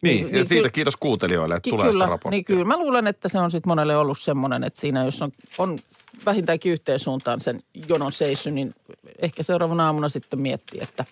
Niin, 0.02 0.16
Niin, 0.16 0.26
ja 0.28 0.32
niin 0.34 0.46
siitä 0.48 0.68
ky- 0.70 0.74
kiitos 0.74 0.98
kuuntelijoille, 0.98 1.56
että 1.56 1.64
Ki- 1.64 1.70
tulee 1.70 1.90
kyllä, 1.90 2.04
sitä 2.06 2.10
raporttia. 2.10 2.30
niin 2.32 2.46
kyllä 2.46 2.66
mä 2.66 2.78
luulen, 2.78 3.08
että 3.08 3.28
se 3.28 3.40
on 3.40 3.52
sitten 3.52 3.70
monelle 3.72 3.98
ollut 3.98 4.20
semmoinen, 4.20 4.64
että 4.64 4.80
siinä 4.80 5.06
jos 5.06 5.22
on, 5.22 5.32
on 5.58 5.78
vähintäänkin 6.26 6.72
yhteen 6.72 7.00
suuntaan 7.00 7.42
sen 7.42 7.60
jonon 7.90 8.12
seissy, 8.12 8.52
niin 8.52 8.76
ehkä 9.22 9.44
seuraavana 9.44 9.86
aamuna 9.86 10.10
sitten 10.10 10.42
miettii, 10.42 10.80
että 10.84 11.06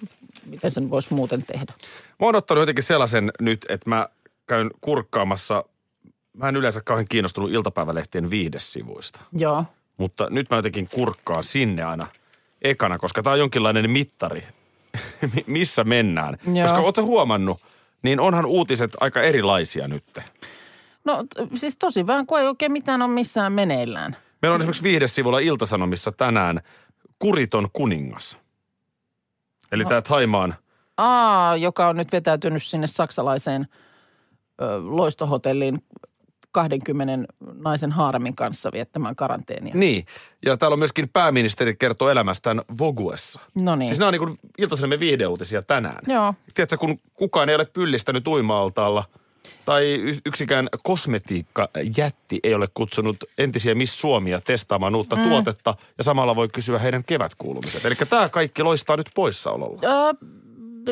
miten 0.45 0.71
sen 0.71 0.89
voisi 0.89 1.13
muuten 1.13 1.43
tehdä. 1.43 1.73
Mä 2.19 2.25
oon 2.25 2.35
ottanut 2.35 2.61
jotenkin 2.61 2.83
sellaisen 2.83 3.31
nyt, 3.41 3.65
että 3.69 3.89
mä 3.89 4.07
käyn 4.47 4.71
kurkkaamassa, 4.81 5.63
mä 6.35 6.49
en 6.49 6.55
yleensä 6.55 6.81
kauhean 6.81 7.05
kiinnostunut 7.09 7.51
iltapäivälehtien 7.51 8.29
viihdesivuista. 8.29 9.19
Joo. 9.33 9.65
Mutta 9.97 10.27
nyt 10.29 10.49
mä 10.49 10.55
jotenkin 10.55 10.87
kurkkaan 10.93 11.43
sinne 11.43 11.83
aina 11.83 12.07
ekana, 12.61 12.97
koska 12.97 13.23
tämä 13.23 13.31
on 13.33 13.39
jonkinlainen 13.39 13.89
mittari, 13.91 14.43
Mi- 15.35 15.43
missä 15.47 15.83
mennään. 15.83 16.37
Joo. 16.53 16.61
Koska 16.67 16.79
ootko 16.79 17.01
huomannut, 17.03 17.61
niin 18.03 18.19
onhan 18.19 18.45
uutiset 18.45 18.91
aika 18.99 19.21
erilaisia 19.21 19.87
nyt. 19.87 20.03
No 21.05 21.23
siis 21.55 21.77
tosi 21.77 22.07
vähän, 22.07 22.25
kun 22.25 22.39
ei 22.39 22.47
oikein 22.47 22.71
mitään 22.71 23.01
ole 23.01 23.11
missään 23.11 23.53
meneillään. 23.53 24.17
Meillä 24.41 24.55
on 24.55 24.61
esimerkiksi 24.61 24.83
viihdesivulla 24.83 25.39
Iltasanomissa 25.39 26.11
tänään 26.11 26.61
kuriton 27.19 27.67
kuningas. 27.73 28.37
Eli 29.71 29.83
No. 29.83 29.89
tämä 29.89 30.01
Taimaan, 30.01 30.55
Aa, 30.97 31.55
joka 31.55 31.87
on 31.87 31.95
nyt 31.95 32.11
vetäytynyt 32.11 32.63
sinne 32.63 32.87
saksalaiseen 32.87 33.67
ö, 34.61 34.65
loistohotelliin 34.83 35.83
20 36.55 37.33
naisen 37.55 37.91
haaremin 37.91 38.35
kanssa 38.35 38.71
viettämään 38.73 39.15
karanteenia. 39.15 39.75
niin. 39.75 40.05
Ja 40.45 40.57
täällä 40.57 40.73
on 40.73 40.79
myöskin 40.79 41.09
pääministeri 41.09 41.75
kertoo 41.75 42.09
elämästään 42.09 42.61
Voguessa. 42.77 43.39
No 43.61 43.75
niin. 43.75 43.89
Siis 43.89 43.99
nämä 43.99 44.07
on 44.07 44.13
niin 44.13 44.37
kuin 44.89 44.99
viihdeuutisia 44.99 45.61
tänään. 45.61 45.99
Joo. 46.07 46.33
Tiedätkö, 46.53 46.77
kun 46.77 46.99
kukaan 47.13 47.49
ei 47.49 47.55
ole 47.55 47.65
pyllistänyt 47.65 48.27
uima-altaalla 48.27 49.03
tai 49.65 50.01
yksikään 50.25 50.69
kosmetiikkajätti 50.83 52.39
ei 52.43 52.53
ole 52.53 52.67
kutsunut 52.73 53.17
entisiä 53.37 53.75
Miss 53.75 54.01
Suomia 54.01 54.41
testaamaan 54.41 54.95
uutta 54.95 55.15
mm. 55.15 55.23
tuotetta 55.29 55.75
ja 55.97 56.03
samalla 56.03 56.35
voi 56.35 56.47
kysyä 56.47 56.79
heidän 56.79 57.03
kevätkuulumiset. 57.03 57.85
Eli 57.85 57.95
tämä 57.95 58.29
kaikki 58.29 58.63
loistaa 58.63 58.97
nyt 58.97 59.09
poissaololla. 59.15 59.79
Öö, 59.83 60.13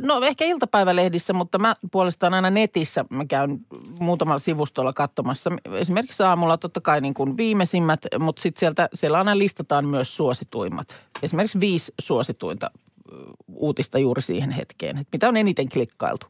no 0.02 0.22
ehkä 0.22 0.46
iltapäivälehdissä, 0.46 1.34
mutta 1.34 1.60
mä 1.60 1.76
puolestaan 1.92 2.34
aina 2.34 2.50
netissä 2.50 3.06
mä 3.10 3.26
käyn 3.26 3.60
muutamalla 4.00 4.40
sivustolla 4.40 4.94
katsomassa. 4.94 5.50
Esimerkiksi 5.74 6.24
aamulla 6.24 6.58
totta 6.58 6.82
kai 6.82 7.02
niin 7.02 7.14
kuin 7.14 7.38
viimeisimmät, 7.38 8.00
mutta 8.20 8.42
sitten 8.42 8.60
sieltä 8.60 8.90
siellä 8.94 9.18
aina 9.18 9.38
listataan 9.38 9.88
myös 9.88 10.16
suosituimmat. 10.16 10.88
Esimerkiksi 11.24 11.60
viisi 11.60 11.94
suosituinta 12.02 12.72
uutista 13.56 14.00
juuri 14.00 14.22
siihen 14.22 14.52
hetkeen, 14.52 14.98
että 14.98 15.10
mitä 15.14 15.28
on 15.30 15.38
eniten 15.38 15.70
klikkailtu. 15.70 16.28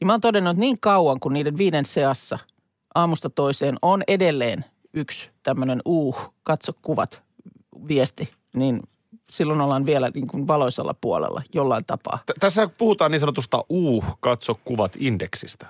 Niin 0.00 0.06
mä 0.06 0.12
oon 0.12 0.20
todennut, 0.20 0.50
että 0.50 0.60
niin 0.60 0.80
kauan 0.80 1.20
kuin 1.20 1.32
niiden 1.32 1.58
viiden 1.58 1.84
seassa 1.84 2.38
aamusta 2.94 3.30
toiseen 3.30 3.78
on 3.82 4.02
edelleen 4.08 4.64
yksi 4.94 5.30
tämmöinen 5.42 5.82
uh, 5.84 6.32
katso 6.42 6.72
kuvat 6.82 7.22
viesti, 7.88 8.32
niin 8.54 8.80
silloin 9.32 9.60
ollaan 9.60 9.86
vielä 9.86 10.10
niin 10.14 10.28
kuin 10.28 10.46
valoisella 10.46 10.94
puolella 11.00 11.42
jollain 11.54 11.84
tapaa. 11.86 12.18
T- 12.26 12.40
tässä 12.40 12.68
puhutaan 12.78 13.10
niin 13.10 13.20
sanotusta 13.20 13.64
uh, 13.68 14.04
katso 14.20 14.60
kuvat 14.64 14.96
indeksistä, 14.98 15.66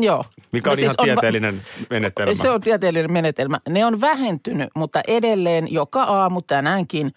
Joo. 0.00 0.24
mikä 0.52 0.70
No 0.70 0.72
on 0.72 0.78
siis 0.78 0.84
ihan 0.84 0.94
va- 0.98 1.04
tieteellinen 1.04 1.62
menetelmä. 1.90 2.34
Se 2.34 2.50
on 2.50 2.60
tieteellinen 2.60 3.12
menetelmä. 3.12 3.58
Ne 3.68 3.84
on 3.86 4.00
vähentynyt, 4.00 4.68
mutta 4.76 5.00
edelleen 5.08 5.72
joka 5.72 6.02
aamu 6.02 6.42
tänäänkin, 6.42 7.12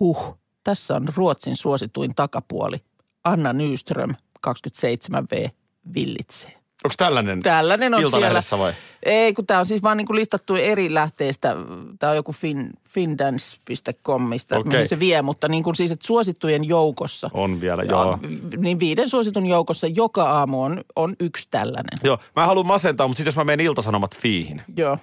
huh, 0.00 0.38
tässä 0.64 0.94
on 0.96 1.08
Ruotsin 1.16 1.56
suosituin 1.56 2.14
takapuoli. 2.14 2.76
Anna 3.24 3.52
Nyström, 3.52 4.14
27V, 4.48 5.50
villitsee. 5.94 6.61
Onko 6.84 6.94
tällainen 6.96 7.42
Tällainen 7.42 7.94
on 7.94 8.10
siellä. 8.10 8.42
vai? 8.58 8.72
Ei, 9.02 9.34
kun 9.34 9.46
tämä 9.46 9.60
on 9.60 9.66
siis 9.66 9.82
vaan 9.82 9.96
niin 9.96 10.06
kuin 10.06 10.16
listattu 10.16 10.54
eri 10.54 10.94
lähteistä. 10.94 11.56
Tämä 11.98 12.10
on 12.10 12.16
joku 12.16 12.32
fin, 12.32 12.70
findance.com, 12.88 14.22
mistä 14.22 14.58
Okei. 14.58 14.72
mihin 14.72 14.88
se 14.88 15.00
vie, 15.00 15.22
mutta 15.22 15.48
niin 15.48 15.64
kuin 15.64 15.76
siis, 15.76 15.90
että 15.90 16.06
suosittujen 16.06 16.68
joukossa. 16.68 17.30
On 17.34 17.60
vielä, 17.60 17.82
joo. 17.82 18.18
niin 18.56 18.80
viiden 18.80 19.08
suositun 19.08 19.46
joukossa 19.46 19.86
joka 19.86 20.30
aamu 20.30 20.62
on, 20.62 20.84
on 20.96 21.16
yksi 21.20 21.48
tällainen. 21.50 21.98
Joo, 22.04 22.18
mä 22.36 22.46
haluan 22.46 22.66
masentaa, 22.66 23.08
mutta 23.08 23.16
sitten 23.16 23.28
jos 23.28 23.36
mä 23.36 23.44
menen 23.44 23.66
iltasanomat 23.66 24.16
fiihin. 24.16 24.62
Joo. 24.76 24.98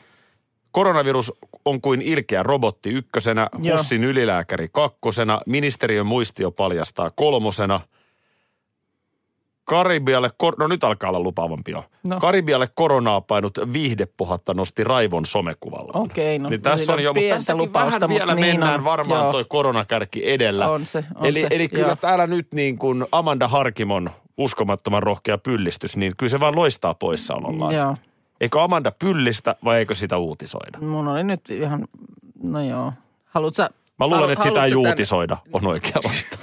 Koronavirus 0.71 1.33
on 1.65 1.81
kuin 1.81 2.01
ilkeä 2.01 2.43
robotti 2.43 2.89
ykkösenä, 2.89 3.49
Joo. 3.61 3.77
Hussin 3.77 4.03
ylilääkäri 4.03 4.69
kakkosena, 4.71 5.41
ministeriön 5.45 6.05
muistio 6.05 6.51
paljastaa 6.51 7.11
kolmosena. 7.15 7.79
Karibialle, 9.69 10.31
kor- 10.37 10.55
no 10.59 10.67
nyt 10.67 10.83
alkaa 10.83 11.09
olla 11.09 11.19
lupaavampi 11.19 11.71
jo. 11.71 11.85
No. 12.03 12.19
Karibialle 12.19 12.69
koronaa 12.75 13.21
painut 13.21 13.57
viihdepohatta 13.73 14.53
nosti 14.53 14.83
Raivon 14.83 15.25
somekuvalla. 15.25 15.91
Okei, 15.93 16.39
no 16.39 16.49
niin 16.49 16.61
tässä 16.61 16.93
on 16.93 17.03
jo, 17.03 17.13
mutta 17.13 17.29
tässäkin 17.35 17.61
lupausta, 17.61 17.99
vähän 17.99 18.09
vielä 18.09 18.35
niin 18.35 18.45
mennään 18.45 18.79
on, 18.79 18.83
varmaan 18.83 19.21
joo. 19.23 19.31
toi 19.31 19.45
koronakärki 19.49 20.31
edellä. 20.31 20.69
On 20.69 20.85
se, 20.85 21.03
on 21.15 21.25
eli, 21.25 21.41
se, 21.41 21.47
eli 21.51 21.67
kyllä 21.67 21.87
joo. 21.87 21.95
täällä 21.95 22.27
nyt 22.27 22.47
niin 22.53 22.77
kuin 22.77 23.05
Amanda 23.11 23.47
Harkimon 23.47 24.09
uskomattoman 24.37 25.03
rohkea 25.03 25.37
pyllistys, 25.37 25.97
niin 25.97 26.13
kyllä 26.17 26.29
se 26.29 26.39
vaan 26.39 26.55
loistaa 26.55 26.93
poissaolollaan. 26.93 27.75
Joo. 27.75 27.95
Eikö 28.41 28.61
Amanda 28.61 28.91
pyllistä 28.99 29.55
vai 29.63 29.77
eikö 29.77 29.95
sitä 29.95 30.17
uutisoida? 30.17 30.77
Mun 30.81 31.07
oli 31.07 31.23
nyt 31.23 31.49
ihan, 31.49 31.87
no 32.43 32.63
joo. 32.63 32.93
Haluatko 33.25 33.63
Mä 33.99 34.07
luulen, 34.07 34.19
halu- 34.21 34.31
että 34.31 34.43
sitä 34.43 34.65
ei 34.65 34.75
uutisoida, 34.75 35.37
on 35.53 35.67
oikea 35.67 35.95
vastaus. 36.03 36.38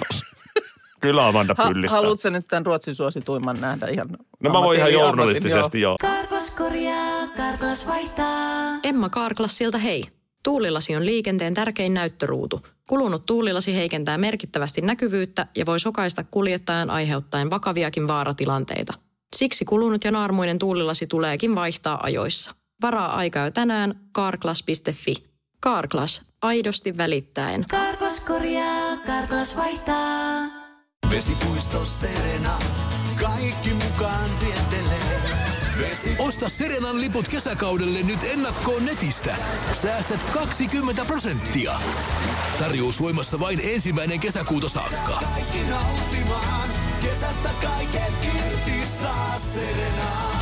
Kyllä 1.07 1.27
Amanda 1.27 1.55
Ha, 1.57 1.67
pyllistää. 1.67 1.95
haluatko 1.97 2.21
sä 2.21 2.29
nyt 2.29 2.47
tämän 2.47 2.65
Ruotsin 2.65 2.95
suosituimman 2.95 3.61
nähdä 3.61 3.87
ihan 3.87 4.07
No 4.43 4.51
mä 4.51 4.61
voin 4.61 4.77
ihan 4.79 4.93
journalistisesti 4.93 5.81
joo. 5.81 5.95
Karklas 6.01 6.51
korjaa, 6.51 7.27
Karklas 7.37 7.87
vaihtaa. 7.87 8.79
Emma 8.83 9.09
Karklassilta 9.09 9.77
hei. 9.77 10.03
Tuulilasi 10.43 10.95
on 10.95 11.05
liikenteen 11.05 11.53
tärkein 11.53 11.93
näyttöruutu. 11.93 12.61
Kulunut 12.89 13.25
tuulilasi 13.25 13.75
heikentää 13.75 14.17
merkittävästi 14.17 14.81
näkyvyyttä 14.81 15.47
ja 15.55 15.65
voi 15.65 15.79
sokaista 15.79 16.23
kuljettajan 16.31 16.89
aiheuttaen 16.89 17.49
vakaviakin 17.49 18.07
vaaratilanteita. 18.07 18.93
Siksi 19.35 19.65
kulunut 19.65 20.03
ja 20.03 20.11
naarmuinen 20.11 20.59
tuulilasi 20.59 21.07
tuleekin 21.07 21.55
vaihtaa 21.55 21.99
ajoissa. 22.03 22.55
Varaa 22.81 23.15
aikaa 23.15 23.45
jo 23.45 23.51
tänään 23.51 23.99
karklas.fi. 24.11 25.15
Karklas, 25.59 26.21
aidosti 26.41 26.97
välittäen. 26.97 27.65
Karklas 27.69 28.19
korjaa, 28.19 28.97
Karklas 28.97 29.57
vaihtaa. 29.57 30.56
Vesipuisto 31.11 31.85
Serena, 31.85 32.59
kaikki 33.21 33.69
mukaan 33.73 34.29
viettelee. 34.45 35.21
Vesi... 35.81 36.15
Osta 36.19 36.49
Serenan 36.49 37.01
liput 37.01 37.27
kesäkaudelle 37.27 38.03
nyt 38.03 38.23
ennakkoon 38.23 38.85
netistä. 38.85 39.35
Säästät 39.73 40.23
20 40.33 41.05
prosenttia. 41.05 41.73
Tarjous 42.59 43.01
voimassa 43.01 43.39
vain 43.39 43.59
ensimmäinen 43.63 44.19
kesäkuuta 44.19 44.69
saakka. 44.69 45.19
Kaikki 45.33 45.59
nauttimaan, 45.69 46.69
kesästä 47.01 47.49
kaiken 47.61 48.13
irti 48.35 48.87
saa 48.87 49.35
Serena. 49.35 50.37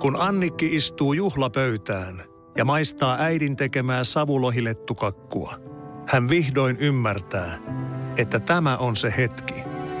Kun 0.00 0.20
Annikki 0.20 0.74
istuu 0.74 1.12
juhlapöytään 1.12 2.24
ja 2.56 2.64
maistaa 2.64 3.16
äidin 3.20 3.56
tekemää 3.56 4.04
savulohilettukakkua, 4.04 5.58
hän 6.08 6.28
vihdoin 6.28 6.76
ymmärtää, 6.76 7.58
että 8.16 8.40
tämä 8.40 8.76
on 8.76 8.96
se 8.96 9.14
hetki, 9.16 9.54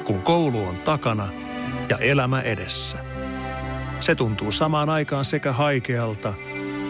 kun 0.04 0.22
koulu 0.22 0.64
on 0.64 0.76
takana 0.76 1.28
ja 1.88 1.98
elämä 1.98 2.40
edessä. 2.40 2.98
Se 4.00 4.14
tuntuu 4.14 4.52
samaan 4.52 4.90
aikaan 4.90 5.24
sekä 5.24 5.52
haikealta 5.52 6.34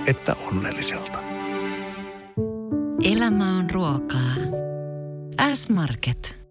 että 0.07 0.35
onnelliselta. 0.35 1.19
Elämä 3.05 3.59
on 3.59 3.71
ruokaa. 3.71 4.35
S-Market. 5.55 6.47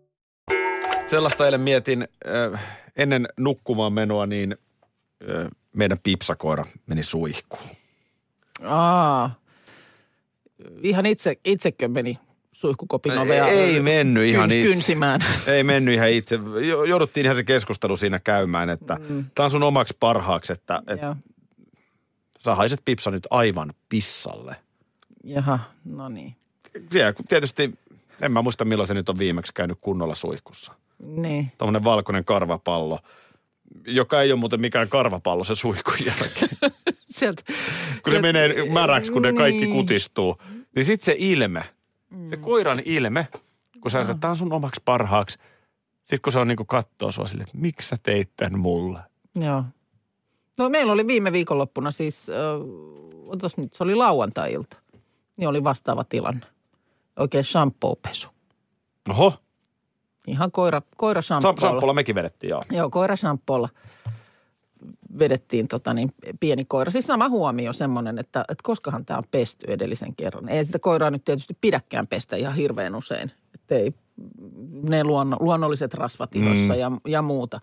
Sellaista 1.08 1.46
eilen 1.46 1.62
mietin 1.62 2.08
äh, 2.54 2.62
ennen 2.96 3.28
nukkumaan 3.38 3.94
menoa, 3.94 4.26
niin 4.26 4.56
äh, 5.30 5.48
meidän 5.74 5.98
pipsakoira 6.04 6.66
meni 6.86 7.04
suihkuun. 7.04 7.70
Aa, 8.64 9.36
ihan 10.82 11.06
itse, 11.06 11.36
itsekö 11.46 11.88
meni 11.88 12.20
suihkukopin 12.66 13.18
ovea 13.18 13.48
Ei 13.48 13.80
mennyt 13.80 14.24
ihan 14.26 14.50
kyn, 14.50 14.58
itse. 14.58 14.68
kynsimään. 14.68 15.22
Ei 15.48 15.64
mennyt 15.64 15.94
ihan 15.94 16.10
itse. 16.10 16.40
Jo- 16.68 16.84
Jouduttiin 16.84 17.26
ihan 17.26 17.36
se 17.36 17.44
keskustelu 17.44 17.98
siinä 17.98 18.20
käymään, 18.20 18.70
että 18.70 18.98
mm. 19.10 19.26
tämä 19.36 19.46
on 19.46 19.52
sun 19.52 19.64
omaksi 19.64 19.98
parhaaksi, 20.00 20.54
että, 20.54 20.82
että 20.88 21.16
sä 22.40 22.56
haiset 22.56 22.80
pipsa 22.86 23.12
nyt 23.12 23.28
aivan 23.30 23.74
pissalle. 23.90 24.56
Jaha, 25.24 25.60
no 25.86 26.10
niin. 26.10 26.36
Siellä 26.92 27.14
tietysti 27.30 27.74
En 28.22 28.32
mä 28.32 28.42
muista 28.42 28.66
milloin 28.66 28.88
se 28.88 28.94
nyt 28.94 29.10
on 29.10 29.20
viimeksi 29.20 29.54
käynyt 29.54 29.78
kunnolla 29.82 30.16
suihkussa. 30.16 30.74
Niin. 31.04 31.52
Tuommoinen 31.58 31.84
valkoinen 31.84 32.26
karvapallo, 32.26 33.00
joka 33.88 34.22
ei 34.22 34.32
ole 34.32 34.40
muuten 34.40 34.62
mikään 34.62 34.90
karvapallo 34.90 35.44
se 35.44 35.56
suihkun 35.56 35.94
jälkeen. 36.06 36.50
Sieltä, 37.06 37.44
kun 38.04 38.14
se 38.14 38.22
menee 38.22 38.70
märäksi, 38.70 39.12
kun 39.12 39.22
ne 39.22 39.34
kaikki 39.34 39.66
Niin. 39.66 39.74
kutistuu. 39.76 40.38
Niin 40.76 40.86
sitten 40.86 41.06
se 41.06 41.16
ilme, 41.18 41.64
se 42.30 42.38
koiran 42.38 42.82
ilme, 42.86 43.28
kun 43.82 43.92
sä 43.92 44.02
että 44.02 44.14
tämä 44.20 44.32
on 44.32 44.38
sun 44.38 44.54
omaksi 44.54 44.82
parhaaksi. 44.86 45.40
Sitten 46.00 46.20
kun 46.24 46.34
se 46.34 46.40
on 46.40 46.48
niinku 46.48 46.66
kattoo 46.66 47.12
sua 47.12 47.28
silleen, 47.28 47.48
että 47.48 47.58
miksi 47.58 47.90
sä 47.90 47.98
teit 48.04 48.30
tän 48.38 48.60
mulle? 48.60 49.00
Joo. 49.36 49.64
No 50.58 50.70
meillä 50.70 50.94
oli 50.94 51.08
viime 51.08 51.32
viikonloppuna 51.32 51.92
siis, 51.92 52.30
äh, 52.30 52.36
otas 53.28 53.58
nyt, 53.58 53.74
se 53.74 53.84
oli 53.84 53.96
lauantai-ilta. 53.96 54.78
Niin 55.38 55.48
oli 55.50 55.64
vastaava 55.64 56.04
tilanne. 56.04 56.46
Oikein 57.20 57.44
shampoo-pesu. 57.44 58.30
Oho, 59.10 59.34
Ihan 60.28 60.52
koira, 60.52 60.82
koira 60.98 61.22
Sam- 61.22 61.24
shampoolla. 61.42 61.60
Sampolla 61.72 61.94
mekin 61.94 62.16
vedettiin, 62.16 62.50
joo. 62.50 62.62
Joo, 62.72 62.90
koira 62.90 63.16
shampoolla 63.16 63.70
vedettiin 65.20 65.68
tota 65.68 65.94
niin, 65.94 66.10
pieni 66.40 66.66
koira. 66.66 66.92
Siis 66.92 67.08
sama 67.08 67.30
huomio 67.30 67.74
semmoinen, 67.74 68.18
että, 68.18 68.42
että 68.42 68.64
koskahan 68.64 69.06
tämä 69.06 69.18
on 69.18 69.24
pesty 69.32 69.66
edellisen 69.68 70.16
kerran. 70.16 70.50
Ei 70.50 70.66
sitä 70.66 70.80
koiraa 70.80 71.12
nyt 71.12 71.26
tietysti 71.26 71.58
pidäkään 71.62 72.08
pestä 72.08 72.36
ihan 72.36 72.56
hirveän 72.56 72.96
usein. 72.96 73.32
Että 73.54 73.76
ei 73.76 73.94
ne 74.82 75.04
luonno, 75.04 75.38
luonnolliset 75.40 75.94
rasvat 75.94 76.36
ihossa 76.36 76.74
mm. 76.74 76.80
ja, 76.80 76.92
ja 77.08 77.22
muuta. 77.22 77.62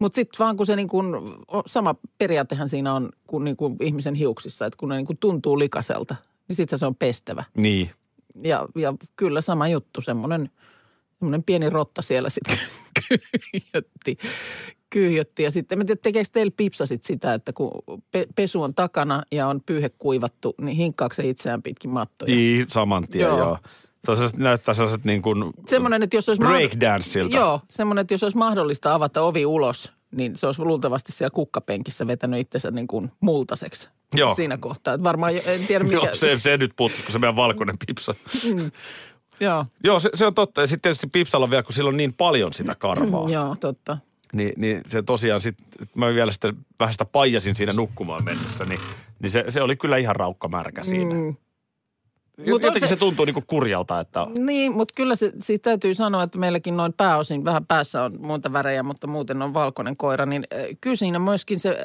Mutta 0.00 0.16
sitten 0.16 0.38
vaan 0.38 0.56
kun 0.56 0.66
se 0.66 0.76
niin 0.76 0.88
kun, 0.88 1.36
sama 1.66 1.94
periaatehan 2.18 2.68
siinä 2.68 2.94
on 2.94 3.10
kuin, 3.26 3.44
niin 3.44 3.56
kuin 3.56 3.76
ihmisen 3.80 4.14
hiuksissa, 4.14 4.66
että 4.66 4.76
kun 4.76 4.88
ne 4.88 4.96
niin 4.96 5.06
kuin 5.06 5.18
tuntuu 5.18 5.58
likaselta, 5.58 6.16
niin 6.48 6.56
sitten 6.56 6.78
se 6.78 6.86
on 6.86 6.94
pestävä. 6.94 7.44
Niin. 7.56 7.90
Ja, 8.42 8.68
ja 8.74 8.94
kyllä 9.16 9.40
sama 9.40 9.68
juttu, 9.68 10.00
semmoinen, 10.00 10.50
semmoinen 11.18 11.42
pieni 11.42 11.70
rotta 11.70 12.02
siellä 12.02 12.30
sitten 12.30 12.58
kyyhjötti, 13.08 14.18
kyyhjötti. 14.90 15.42
Ja 15.42 15.50
sitten, 15.50 15.80
en 15.80 15.86
tiedä, 15.86 16.00
tekeekö 16.02 16.28
teillä 16.32 16.52
pipsasit 16.56 17.04
sitä, 17.04 17.34
että 17.34 17.52
kun 17.52 17.70
pe- 18.10 18.26
pesu 18.34 18.62
on 18.62 18.74
takana 18.74 19.22
ja 19.32 19.48
on 19.48 19.60
pyyhe 19.66 19.88
kuivattu, 19.88 20.54
niin 20.60 20.76
hinkkaako 20.76 21.14
se 21.14 21.28
itseään 21.28 21.62
pitkin 21.62 21.90
mattoja? 21.90 22.34
Niin, 22.34 22.66
saman 22.68 23.08
tien, 23.08 23.26
joo. 23.26 23.38
Joo. 23.38 23.58
Sellaiset, 24.06 24.36
näyttää 24.36 24.74
sellaiset 24.74 25.04
niin 25.04 25.22
kuin 25.22 25.52
Semmoinen, 25.68 26.02
että 26.02 26.16
jos 26.16 26.28
olisi... 26.28 26.42
breakdanceilta. 26.42 27.36
Joo, 27.36 27.60
semmoinen, 27.70 28.00
että 28.00 28.14
jos 28.14 28.22
olisi 28.22 28.38
mahdollista 28.38 28.94
avata 28.94 29.22
ovi 29.22 29.46
ulos, 29.46 29.92
niin 30.10 30.36
se 30.36 30.46
olisi 30.46 30.62
luultavasti 30.62 31.12
siellä 31.12 31.30
kukkapenkissä 31.30 32.06
vetänyt 32.06 32.40
itsensä 32.40 32.70
niin 32.70 32.86
kuin 32.86 33.12
multaseksi. 33.20 33.88
Joo. 34.14 34.34
Siinä 34.34 34.56
kohtaa. 34.56 34.94
Että 34.94 35.04
varmaan, 35.04 35.32
en 35.46 35.66
tiedä 35.66 35.84
mikä... 35.84 35.96
Joo, 35.96 36.14
se, 36.14 36.38
se 36.40 36.56
nyt 36.56 36.72
puuttuu, 36.76 37.02
kun 37.04 37.12
se 37.12 37.18
meidän 37.18 37.36
valkoinen 37.36 37.76
pipsa. 37.86 38.14
Joo, 39.40 39.64
Joo, 39.84 40.00
se, 40.00 40.10
se 40.14 40.26
on 40.26 40.34
totta. 40.34 40.60
Ja 40.60 40.66
sitten 40.66 40.82
tietysti 40.82 41.06
pipsalla 41.06 41.50
vielä, 41.50 41.62
kun 41.62 41.72
sillä 41.72 41.88
on 41.88 41.96
niin 41.96 42.12
paljon 42.12 42.52
sitä 42.52 42.74
karvaa. 42.74 43.30
joo, 43.30 43.56
totta. 43.60 43.98
Niin, 44.32 44.52
niin 44.56 44.80
se 44.86 45.02
tosiaan 45.02 45.40
sitten, 45.40 45.66
mä 45.94 46.14
vielä 46.14 46.30
sitten 46.30 46.56
vähän 46.80 46.92
sitä 46.92 47.04
paijasin 47.04 47.54
siinä 47.54 47.72
nukkumaan 47.72 48.24
mennessä, 48.24 48.64
niin, 48.64 48.80
niin 49.22 49.30
se, 49.30 49.44
se 49.48 49.62
oli 49.62 49.76
kyllä 49.76 49.96
ihan 49.96 50.16
raukka 50.16 50.48
märkä 50.48 50.82
siinä. 50.84 51.14
Mm. 51.14 51.36
Mut 52.38 52.46
Jotenkin 52.46 52.80
se, 52.80 52.86
se- 52.86 52.96
tuntuu 52.96 53.24
niinku 53.24 53.42
kurjalta, 53.46 54.00
että 54.00 54.26
Niin, 54.38 54.72
mutta 54.72 54.94
kyllä 54.96 55.16
se, 55.16 55.32
siis 55.42 55.60
täytyy 55.60 55.94
sanoa, 55.94 56.22
että 56.22 56.38
meilläkin 56.38 56.76
noin 56.76 56.92
pääosin, 56.92 57.44
vähän 57.44 57.66
päässä 57.66 58.02
on 58.02 58.12
muuta 58.20 58.52
värejä, 58.52 58.82
mutta 58.82 59.06
muuten 59.06 59.42
on 59.42 59.54
valkoinen 59.54 59.96
koira, 59.96 60.26
niin 60.26 60.46
äh, 60.54 60.60
kyllä 60.80 60.96
siinä 60.96 61.18
myöskin 61.18 61.60
se 61.60 61.68
äh, 61.70 61.76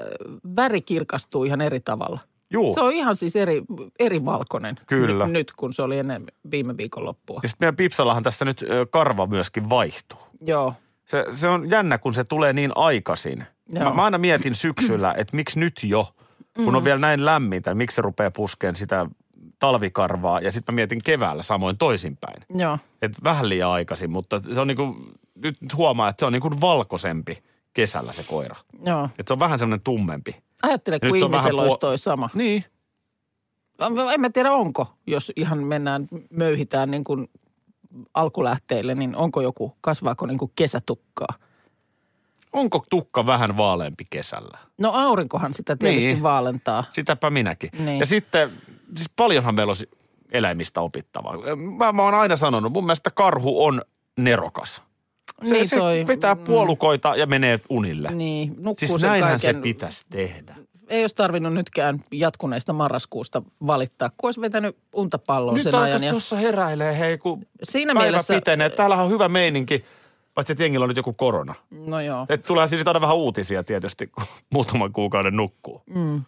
väri 0.56 0.82
kirkastuu 0.82 1.44
ihan 1.44 1.62
eri 1.62 1.80
tavalla. 1.80 2.20
Juu. 2.52 2.74
Se 2.74 2.82
on 2.82 2.94
ihan 2.94 3.18
siis 3.18 3.36
eri, 3.36 3.62
eri 4.00 4.26
valkoinen 4.26 4.76
Kyllä. 4.88 5.26
Nyt, 5.26 5.34
nyt, 5.34 5.52
kun 5.52 5.74
se 5.74 5.82
oli 5.82 5.98
ennen 5.98 6.26
viime 6.52 6.78
viikon 6.78 7.06
loppua. 7.06 7.40
Ja 7.44 7.50
sitten 7.50 7.66
meidän 7.66 7.76
pipsallahan 7.76 8.24
tässä 8.24 8.46
nyt 8.46 8.66
karva 8.90 9.28
myöskin 9.28 9.70
vaihtuu. 9.70 10.20
Joo, 10.42 10.74
Se, 11.06 11.26
se 11.34 11.48
on 11.48 11.70
jännä, 11.70 11.98
kun 11.98 12.14
se 12.14 12.24
tulee 12.24 12.54
niin 12.54 12.72
aikaisin. 12.76 13.38
Mä, 13.74 13.80
Joo. 13.80 13.94
mä 13.94 14.04
aina 14.04 14.18
mietin 14.18 14.56
syksyllä, 14.56 15.14
että 15.18 15.36
miksi 15.36 15.60
nyt 15.60 15.80
jo, 15.84 16.08
kun 16.56 16.76
on 16.76 16.84
vielä 16.84 17.00
näin 17.00 17.26
lämmintä, 17.26 17.76
miksi 17.76 17.96
se 17.96 18.02
rupeaa 18.02 18.32
puskeen 18.32 18.76
sitä 18.76 19.06
talvikarvaa. 19.60 20.40
Ja 20.40 20.52
sitten 20.52 20.74
mä 20.74 20.76
mietin 20.76 21.00
keväällä 21.04 21.44
samoin 21.44 21.78
toisinpäin. 21.78 22.44
joo. 22.56 22.78
Et 23.02 23.12
vähän 23.24 23.50
liian 23.50 23.70
aikaisin, 23.70 24.12
mutta 24.12 24.42
se 24.54 24.62
on 24.62 24.68
niinku, 24.68 24.96
nyt 25.36 25.58
huomaa, 25.76 26.10
että 26.10 26.20
se 26.20 26.26
on 26.26 26.34
niinku 26.34 26.52
valkoisempi 26.62 27.44
kesällä 27.74 28.12
se 28.12 28.24
koira. 28.24 28.56
Joo. 28.86 29.10
Et 29.20 29.28
se 29.28 29.34
on 29.34 29.40
vähän 29.40 29.60
semmoinen 29.60 29.84
tummempi. 29.84 30.36
Ajattele, 30.64 31.00
kun 31.00 31.16
ihmisellä 31.16 31.62
olisi 31.62 31.76
puol- 31.76 31.80
toi 31.80 31.98
sama. 31.98 32.30
Niin. 32.34 32.66
En 34.14 34.22
mä 34.22 34.30
tiedä, 34.30 34.52
onko, 34.52 34.94
jos 35.08 35.32
ihan 35.36 35.64
mennään, 35.64 36.08
möyhitään 36.30 36.92
niin 36.92 37.04
kuin 37.04 37.30
alkulähteille, 38.14 38.96
niin 38.96 39.16
onko 39.16 39.42
joku, 39.42 39.78
kasvaako 39.82 40.26
niin 40.26 40.38
kuin 40.38 40.52
kesätukkaa? 40.56 41.34
Onko 42.54 42.86
tukka 42.90 43.26
vähän 43.26 43.58
vaaleampi 43.58 44.06
kesällä? 44.10 44.58
No 44.78 44.92
aurinkohan 44.92 45.54
sitä 45.54 45.76
tietysti 45.76 46.06
Niin. 46.06 46.14
niin. 46.16 46.24
vaalentaa. 46.24 46.84
Sitäpä 46.94 47.30
minäkin. 47.30 47.70
Niin. 47.80 48.00
Ja 48.00 48.06
sitten, 48.06 48.52
siis 48.98 49.10
paljonhan 49.16 49.56
meillä 49.56 49.72
on 49.72 49.76
eläimistä 50.32 50.82
opittavaa. 50.82 51.38
Mä, 51.78 51.92
mä 51.92 52.04
oon 52.04 52.14
aina 52.14 52.36
sanonut, 52.38 52.74
mun 52.74 52.86
mielestä 52.86 53.12
karhu 53.12 53.66
on 53.66 53.82
nerokas. 54.18 54.82
Se, 55.44 55.54
Niin 55.54 55.70
se 55.70 55.78
toi- 55.78 56.08
vetää 56.08 56.36
mm. 56.36 56.42
puolukoita 56.44 57.16
ja 57.16 57.26
menee 57.26 57.60
unille. 57.70 58.12
Niin, 58.12 58.50
nukkuu 58.58 58.88
Siis 58.88 59.02
näinhän 59.02 59.32
kaiken. 59.32 59.56
se 59.56 59.62
pitäisi 59.62 60.06
tehdä. 60.10 60.56
Ei 60.90 61.04
olisi 61.04 61.16
tarvinnut 61.16 61.54
nytkään 61.54 62.00
jatkuneesta 62.12 62.74
marraskuusta 62.74 63.42
valittaa, 63.68 64.10
kun 64.18 64.28
olisi 64.28 64.42
vetänyt 64.42 64.78
untapalloa 64.96 65.54
Nyt 65.54 65.64
sen 65.64 65.76
ajan. 65.76 65.84
alkaisi 65.86 66.06
Ja 66.06 66.12
tuossa 66.12 66.36
heräilee, 66.36 67.00
hei 67.00 67.18
kun 67.18 67.46
siinä 67.64 67.94
päivä 67.94 68.06
mielessä, 68.10 68.34
pitenee. 68.34 68.70
Täällähän 68.70 69.06
on 69.06 69.12
hyvä 69.12 69.30
meininki, 69.30 69.86
paitsi 70.36 70.52
että 70.54 70.64
jengillä 70.64 70.84
on 70.84 70.88
nyt 70.90 70.98
joku 70.98 71.14
korona. 71.14 71.56
no 71.72 72.02
joo. 72.02 72.26
Et 72.30 72.44
tulee 72.44 72.68
siis 72.68 72.88
aina 72.88 73.02
vähän 73.02 73.16
uutisia 73.16 73.64
tietysti, 73.64 74.08
kun 74.08 74.24
muutaman 74.54 74.94
kuukauden 74.94 75.36
nukkuu. 75.36 75.82
Mm. 75.96 76.22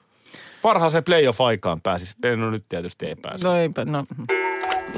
Parhaaseen 0.61 1.03
playoff-aikaan 1.03 1.81
pääsis. 1.81 2.15
No 2.37 2.51
nyt 2.51 2.65
tietysti 2.69 3.05
ei 3.05 3.15
pääse. 3.15 3.47
No 3.47 3.55
eipä, 3.55 3.85
no. 3.85 4.05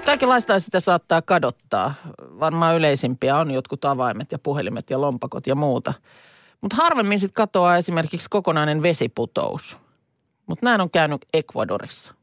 Kaikenlaista 0.06 0.60
sitä 0.60 0.80
saattaa 0.80 1.22
kadottaa. 1.22 1.94
Varmaan 2.20 2.76
yleisimpiä 2.76 3.38
on 3.38 3.52
jotkut 3.52 3.86
avaimet 3.86 4.32
ja 4.32 4.40
puhelimet 4.40 4.90
ja 4.90 5.02
lompakot 5.02 5.48
ja 5.48 5.56
muuta. 5.56 5.94
Mutta 6.62 6.76
harvemmin 6.76 7.20
sitten 7.20 7.34
katoaa 7.34 7.78
esimerkiksi 7.78 8.30
kokonainen 8.30 8.82
vesiputous. 8.82 9.78
Mutta 10.46 10.66
näin 10.66 10.82
on 10.82 10.90
käynyt 10.90 11.26
Ecuadorissa. 11.34 12.14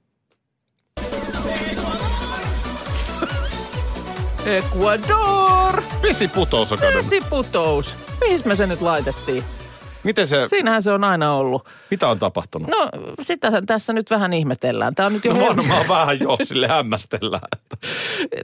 Ecuador! 4.47 5.83
Vesiputous 6.03 6.73
on 6.73 6.79
kadonnut. 6.79 7.05
Vesiputous. 7.05 7.97
Mihin 8.21 8.41
me 8.45 8.57
se 8.57 8.67
nyt 8.67 8.81
laitettiin? 8.81 9.45
Miten 10.05 10.27
se, 10.27 10.49
Siinähän 10.49 10.83
se 10.83 10.93
on 10.93 11.05
aina 11.05 11.35
ollut. 11.35 11.69
mitä 11.91 12.09
on 12.09 12.19
tapahtunut? 12.19 12.71
No, 12.71 12.89
sitähän 13.23 13.67
tässä 13.67 13.93
nyt 13.93 14.11
vähän 14.11 14.33
ihmetellään. 14.33 14.95
Tämä 14.95 15.07
on 15.07 15.13
nyt 15.13 15.25
jo 15.25 15.33
No 15.33 15.39
hel- 15.41 15.49
varmaan 15.57 15.89
vähän 15.89 16.21
jo 16.21 16.37
sille 16.45 16.69
hämmästellään. 16.69 17.49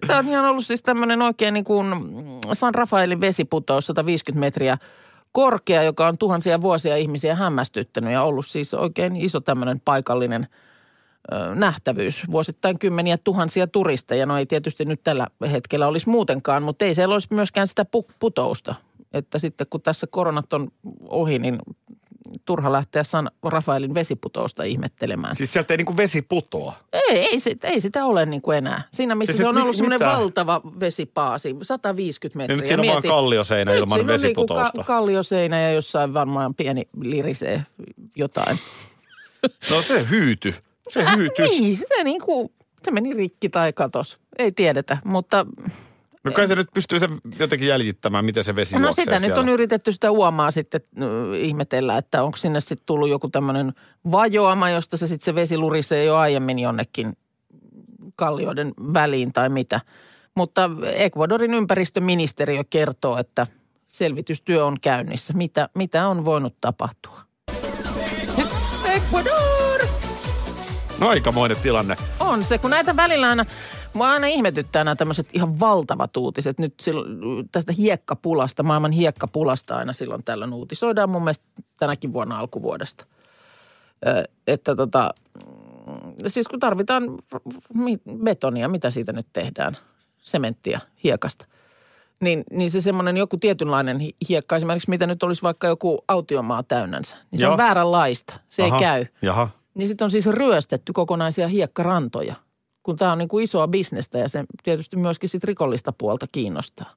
Tämä 0.06 0.18
on 0.18 0.28
ihan 0.28 0.44
ollut 0.44 0.66
siis 0.66 0.82
tämmöinen 0.82 1.22
oikein 1.22 1.54
niin 1.54 1.64
kuin 1.64 1.86
San 2.52 2.74
Rafaelin 2.74 3.20
vesiputous 3.20 3.86
150 3.86 4.40
metriä 4.40 4.78
korkea, 5.32 5.82
joka 5.82 6.06
on 6.08 6.18
tuhansia 6.18 6.60
vuosia 6.60 6.96
ihmisiä 6.96 7.34
hämmästyttänyt 7.34 8.12
ja 8.12 8.22
ollut 8.22 8.46
siis 8.46 8.74
oikein 8.74 9.16
iso 9.16 9.40
tämmöinen 9.40 9.80
paikallinen 9.84 10.46
nähtävyys. 11.54 12.22
Vuosittain 12.30 12.78
kymmeniä 12.78 13.18
tuhansia 13.24 13.66
turisteja. 13.66 14.26
No 14.26 14.36
ei 14.38 14.46
tietysti 14.46 14.84
nyt 14.84 15.00
tällä 15.04 15.26
hetkellä 15.52 15.86
olisi 15.86 16.08
muutenkaan, 16.08 16.62
mutta 16.62 16.84
ei 16.84 16.94
siellä 16.94 17.12
olisi 17.12 17.28
myöskään 17.30 17.68
sitä 17.68 17.86
pu- 17.96 18.12
putousta. 18.18 18.74
Että 19.12 19.38
sitten 19.38 19.66
kun 19.70 19.82
tässä 19.82 20.06
koronat 20.10 20.52
on 20.52 20.68
ohi, 21.08 21.38
niin 21.38 21.58
turha 22.44 22.72
lähteä 22.72 23.02
San 23.04 23.30
Rafaelin 23.42 23.94
vesiputousta 23.94 24.62
ihmettelemään. 24.62 25.36
Siis 25.36 25.52
sieltä 25.52 25.74
ei 25.74 25.78
niinku 25.78 25.96
vesi 25.96 26.22
putoa. 26.22 26.74
Ei, 26.92 27.18
ei, 27.18 27.40
sit, 27.40 27.64
ei 27.64 27.80
sitä 27.80 28.04
ole 28.04 28.26
niin 28.26 28.42
kuin 28.42 28.58
enää. 28.58 28.82
Siinä 28.90 29.14
missä 29.14 29.32
Siis 29.32 29.42
se 29.42 29.48
on 29.48 29.58
ollut 29.58 29.76
semmoinen 29.76 30.08
valtava 30.08 30.60
vesipaasi, 30.80 31.56
150 31.62 32.34
Ja 32.34 32.46
metriä. 32.46 32.56
nyt 32.56 32.66
siinä 32.66 32.82
on 32.82 32.88
vaan 32.88 33.02
kallioseinä 33.02 33.72
Nyt 33.72 33.78
ilman 33.80 33.98
siinä 33.98 34.12
on 34.14 34.20
niinku 34.20 34.42
vesiputousta. 34.42 34.78
Ka- 34.78 34.84
kallioseinä 34.84 35.60
ja 35.60 35.70
jossain 35.72 36.14
varmaan 36.14 36.54
pieni 36.54 36.88
lirisee 37.00 37.62
jotain. 38.16 38.58
No 39.70 39.82
se 39.82 40.06
hyyty. 40.10 40.54
Se 40.88 41.02
Äh, 41.02 41.16
hyytys. 41.16 41.50
niin, 41.50 41.76
se 41.76 42.04
niin 42.04 42.20
kuin, 42.22 42.50
se 42.82 42.90
meni 42.90 43.14
rikki 43.14 43.48
tai 43.48 43.72
katos. 43.72 44.18
Ei 44.38 44.52
tiedetä, 44.52 44.98
mutta 45.04 45.46
No 46.24 46.32
kai 46.32 46.48
se 46.48 46.54
nyt 46.54 46.68
pystyy 46.74 47.00
se 47.00 47.08
jotenkin 47.38 47.68
jäljittämään, 47.68 48.24
miten 48.24 48.44
se 48.44 48.56
vesi 48.56 48.78
no 48.78 48.92
sitä 48.92 49.10
nyt 49.10 49.20
siellä. 49.20 49.40
on 49.40 49.48
yritetty 49.48 49.92
sitä 49.92 50.10
uomaa 50.10 50.50
sitten 50.50 50.80
ihmetellä, 51.40 51.98
että 51.98 52.22
onko 52.22 52.36
sinne 52.36 52.60
sitten 52.60 52.86
tullut 52.86 53.08
joku 53.08 53.28
tämmöinen 53.28 53.72
vajoama, 54.10 54.70
josta 54.70 54.96
se 54.96 55.06
sitten 55.06 55.24
se 55.24 55.34
vesi 55.34 55.58
lurisee 55.58 56.04
jo 56.04 56.16
aiemmin 56.16 56.58
jonnekin 56.58 57.16
kallioiden 58.16 58.74
väliin 58.94 59.32
tai 59.32 59.48
mitä. 59.48 59.80
Mutta 60.34 60.70
Ecuadorin 60.94 61.54
ympäristöministeriö 61.54 62.64
kertoo, 62.70 63.18
että 63.18 63.46
selvitystyö 63.88 64.64
on 64.64 64.80
käynnissä. 64.80 65.32
Mitä, 65.32 65.68
mitä 65.74 66.08
on 66.08 66.24
voinut 66.24 66.54
tapahtua? 66.60 67.20
Ecuador! 68.84 69.86
No 71.00 71.08
aikamoinen 71.08 71.56
tilanne. 71.62 71.96
On 72.20 72.44
se, 72.44 72.58
kun 72.58 72.70
näitä 72.70 72.96
välillä 72.96 73.28
aina, 73.28 73.46
Mua 73.98 74.10
aina 74.10 74.26
ihmetyttää 74.26 74.84
nämä 74.84 74.96
tämmöiset 74.96 75.28
ihan 75.32 75.60
valtavat 75.60 76.16
uutiset. 76.16 76.58
Nyt 76.58 76.74
tästä 77.52 77.72
hiekkapulasta, 77.72 78.62
maailman 78.62 78.92
hiekkapulasta 78.92 79.76
aina 79.76 79.92
silloin 79.92 80.24
tällöin 80.24 80.52
uutisoidaan 80.52 81.10
mun 81.10 81.22
mielestä 81.22 81.44
tänäkin 81.78 82.12
vuonna 82.12 82.38
alkuvuodesta. 82.38 83.06
Että 84.46 84.76
tota, 84.76 85.10
mm, 85.86 86.14
siis 86.26 86.48
kun 86.48 86.58
tarvitaan 86.58 87.04
betonia, 88.24 88.68
mitä 88.68 88.90
siitä 88.90 89.12
nyt 89.12 89.26
tehdään? 89.32 89.76
Sementtiä 90.18 90.80
hiekasta. 91.04 91.46
Niin, 92.20 92.44
niin 92.50 92.70
se 92.70 92.80
semmoinen 92.80 93.16
joku 93.16 93.36
tietynlainen 93.36 93.98
hi- 93.98 94.16
hiekka, 94.28 94.56
esimerkiksi 94.56 94.90
mitä 94.90 95.06
nyt 95.06 95.22
olisi 95.22 95.42
vaikka 95.42 95.66
joku 95.66 96.04
autiomaa 96.08 96.62
täynnänsä, 96.62 97.16
niin 97.30 97.38
se 97.38 97.44
Joo. 97.44 97.52
on 97.52 97.58
vääränlaista. 97.58 98.34
Se 98.48 98.62
Aha. 98.62 98.76
ei 98.76 98.80
käy. 98.80 99.06
Jaha. 99.22 99.48
Niin 99.74 99.88
sitten 99.88 100.04
on 100.04 100.10
siis 100.10 100.26
ryöstetty 100.26 100.92
kokonaisia 100.92 101.48
hiekkarantoja, 101.48 102.34
kun 102.88 102.96
tämä 102.96 103.12
on 103.12 103.18
niin 103.18 103.28
kuin 103.28 103.44
isoa 103.44 103.68
bisnestä 103.68 104.18
ja 104.18 104.28
se 104.28 104.44
tietysti 104.62 104.96
myöskin 104.96 105.28
sit 105.28 105.44
rikollista 105.44 105.92
puolta 105.92 106.26
kiinnostaa. 106.32 106.92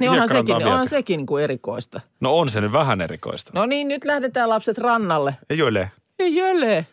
Niin 0.00 0.10
onhan 0.10 0.28
sekin, 0.28 0.56
onhan 0.56 0.88
sekin 0.88 1.18
niin 1.18 1.26
kuin 1.26 1.44
erikoista. 1.44 2.00
No 2.20 2.38
on 2.38 2.48
se 2.48 2.60
nyt 2.60 2.72
vähän 2.72 3.00
erikoista. 3.00 3.50
No 3.54 3.66
niin, 3.66 3.88
nyt 3.88 4.04
lähdetään 4.04 4.48
lapset 4.48 4.78
rannalle. 4.78 5.36
Ei 5.50 5.62
ole. 5.62 5.90
Ei 6.18 6.36
jöle. 6.36 6.86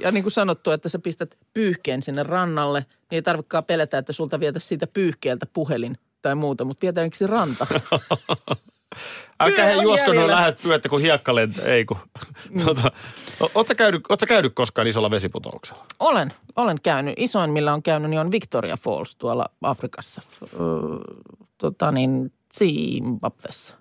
Ja 0.00 0.10
niin 0.10 0.24
kuin 0.24 0.32
sanottu, 0.32 0.70
että 0.70 0.88
sä 0.88 0.98
pistät 0.98 1.34
pyyhkeen 1.54 2.02
sinne 2.02 2.22
rannalle, 2.22 2.80
niin 2.80 3.16
ei 3.16 3.22
tarvitsekaan 3.22 3.64
pelätä, 3.64 3.98
että 3.98 4.12
sulta 4.12 4.40
vietä 4.40 4.58
siitä 4.58 4.86
pyyhkeeltä 4.86 5.46
puhelin 5.52 5.98
tai 6.22 6.34
muuta, 6.34 6.64
mutta 6.64 6.82
vietään 6.82 7.10
se 7.14 7.26
ranta. 7.26 7.66
Älkää 9.40 9.66
he 9.66 9.72
juosko 9.72 10.12
noin 10.12 10.30
lähet 10.30 10.62
pyötte, 10.62 10.88
kun 10.88 11.00
hiekka 11.00 11.34
lentää. 11.34 11.64
Ei 11.64 11.84
kun. 11.84 11.98
Tota, 12.64 12.92
oot, 13.54 13.68
sä 13.68 13.74
käynyt, 13.74 14.02
oot 14.08 14.20
sä 14.20 14.26
käynyt 14.26 14.54
koskaan 14.54 14.86
isolla 14.86 15.10
vesiputouksella? 15.10 15.84
Olen, 16.00 16.28
olen 16.56 16.76
käynyt. 16.82 17.14
Isoin, 17.18 17.50
millä 17.50 17.74
on 17.74 17.82
käynyt, 17.82 18.10
niin 18.10 18.20
on 18.20 18.30
Victoria 18.30 18.76
Falls 18.76 19.16
tuolla 19.16 19.46
Afrikassa. 19.62 20.22
Öö, 20.54 20.60
tota 21.58 21.92
niin, 21.92 22.32
Zimbabwessa. 22.58 23.74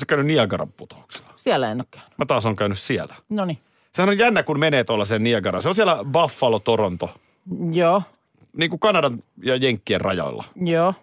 Sä 0.00 0.06
käynyt 0.06 0.26
Niagaran 0.26 0.72
putouksella? 0.72 1.32
Siellä 1.36 1.70
en 1.70 1.78
ole 1.80 1.86
käynyt. 1.90 2.18
Mä 2.18 2.26
taas 2.26 2.46
on 2.46 2.56
käynyt 2.56 2.78
siellä. 2.78 3.14
No 3.28 3.44
niin. 3.44 3.58
Sehän 3.92 4.08
on 4.08 4.18
jännä, 4.18 4.42
kun 4.42 4.58
menee 4.58 4.84
tuollaiseen 4.84 5.22
Niagaraan. 5.22 5.62
Se 5.62 5.68
on 5.68 5.74
siellä 5.74 5.98
Buffalo, 6.12 6.58
Toronto, 6.58 7.14
Joo, 7.72 8.02
niin 8.56 8.70
kuin 8.70 8.80
Kanadan 8.80 9.22
ja 9.42 9.56
Jenkkien 9.56 10.00
rajoilla. 10.00 10.44
joo. 10.64 10.94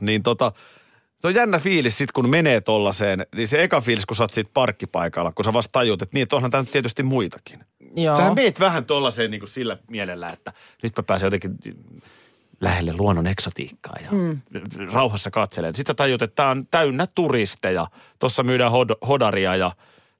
Niin 0.00 0.22
tota, 0.22 0.52
se 1.20 1.26
on 1.26 1.34
jännä 1.34 1.58
fiilis 1.58 1.98
sit, 1.98 2.12
kun 2.12 2.30
menee 2.30 2.60
tollaiseen, 2.60 3.26
niin 3.34 3.48
se 3.48 3.62
eka 3.62 3.80
fiilis, 3.80 4.06
kun 4.06 4.16
sä 4.16 4.24
oot 4.24 4.30
siitä 4.30 4.50
parkkipaikalla, 4.54 5.32
kun 5.32 5.44
sä 5.44 5.52
vasta 5.52 5.72
tajut, 5.72 6.02
että 6.02 6.14
niin, 6.14 6.22
että 6.22 6.36
onhan 6.36 6.50
nyt 6.54 6.70
tietysti 6.72 7.02
muitakin. 7.02 7.64
Joo. 7.96 8.14
Sähän 8.16 8.34
meet 8.34 8.60
vähän 8.60 8.84
tollaiseen 8.84 9.30
niin 9.30 9.40
kuin 9.40 9.50
sillä 9.50 9.76
mielellä, 9.90 10.28
että 10.30 10.52
nyt 10.82 10.92
mä 10.96 11.02
pääsen 11.02 11.26
jotenkin 11.26 11.56
lähelle 12.60 12.92
luonnon 12.98 13.26
eksotiikkaa 13.26 13.96
ja 14.04 14.08
mm. 14.12 14.40
rauhassa 14.92 15.30
katselen. 15.30 15.74
Sitten 15.74 15.92
sä 15.92 15.96
tajut, 15.96 16.22
että 16.22 16.34
tää 16.34 16.50
on 16.50 16.66
täynnä 16.70 17.06
turisteja. 17.14 17.86
Tuossa 18.18 18.42
myydään 18.42 18.72
hod- 18.72 19.06
hodaria 19.08 19.56
ja 19.56 19.72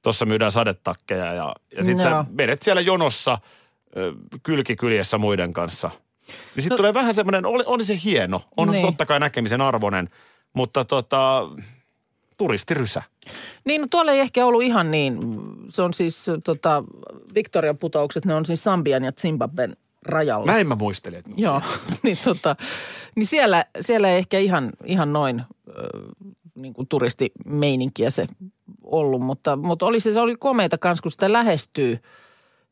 tuossa 0.02 0.26
myydään 0.26 0.52
sadetakkeja 0.52 1.34
ja, 1.34 1.54
ja 1.76 1.84
sitten 1.84 2.02
sä 2.02 2.08
Joo. 2.10 2.24
menet 2.30 2.62
siellä 2.62 2.80
jonossa 2.80 3.38
kylkikyljessä 4.42 5.18
muiden 5.18 5.52
kanssa. 5.52 5.90
Niin 6.28 6.62
sitten 6.62 6.70
No- 6.70 6.76
tulee 6.76 6.94
vähän 6.94 7.14
semmoinen, 7.14 7.46
oli, 7.46 7.62
oli 7.66 7.84
se 7.84 7.98
hieno, 8.04 8.42
se 8.64 8.70
Niin. 8.70 8.82
totta 8.82 9.06
kai 9.06 9.20
näkemisen 9.20 9.60
arvoinen, 9.60 10.10
mutta 10.52 10.84
tota, 10.84 11.48
turistirysä. 12.36 13.02
Niin, 13.64 13.80
no 13.80 13.86
tuolla 13.90 14.12
ei 14.12 14.20
ehkä 14.20 14.46
ollut 14.46 14.62
ihan 14.62 14.90
niin. 14.90 15.18
Se 15.68 15.82
on 15.82 15.94
siis 15.94 16.26
tota, 16.44 16.84
Victorian 17.34 17.78
putoukset, 17.78 18.24
ne 18.24 18.34
on 18.34 18.46
siis 18.46 18.64
Sambian 18.64 19.04
ja 19.04 19.12
Zimbabwen 19.12 19.76
rajalla. 20.02 20.52
Näin 20.52 20.68
mä 20.68 20.74
muistelin. 20.74 21.18
Että 21.18 21.30
Joo, 21.36 21.62
niin, 22.02 22.18
tota, 22.24 22.56
niin 23.16 23.26
siellä, 23.26 23.64
siellä 23.80 24.08
ei 24.08 24.18
ehkä 24.18 24.38
ihan, 24.38 24.72
ihan 24.84 25.12
noin 25.12 25.42
niin 26.54 26.74
kuin 26.74 26.88
turistimeininkiä 26.88 28.10
se 28.10 28.26
ollut, 28.84 29.22
mutta, 29.22 29.56
mutta 29.56 29.86
oli 29.86 30.00
se, 30.00 30.12
se 30.12 30.20
oli 30.20 30.36
komeita 30.36 30.78
kanssa, 30.78 31.02
kun 31.02 31.12
sitä 31.12 31.32
lähestyy 31.32 31.98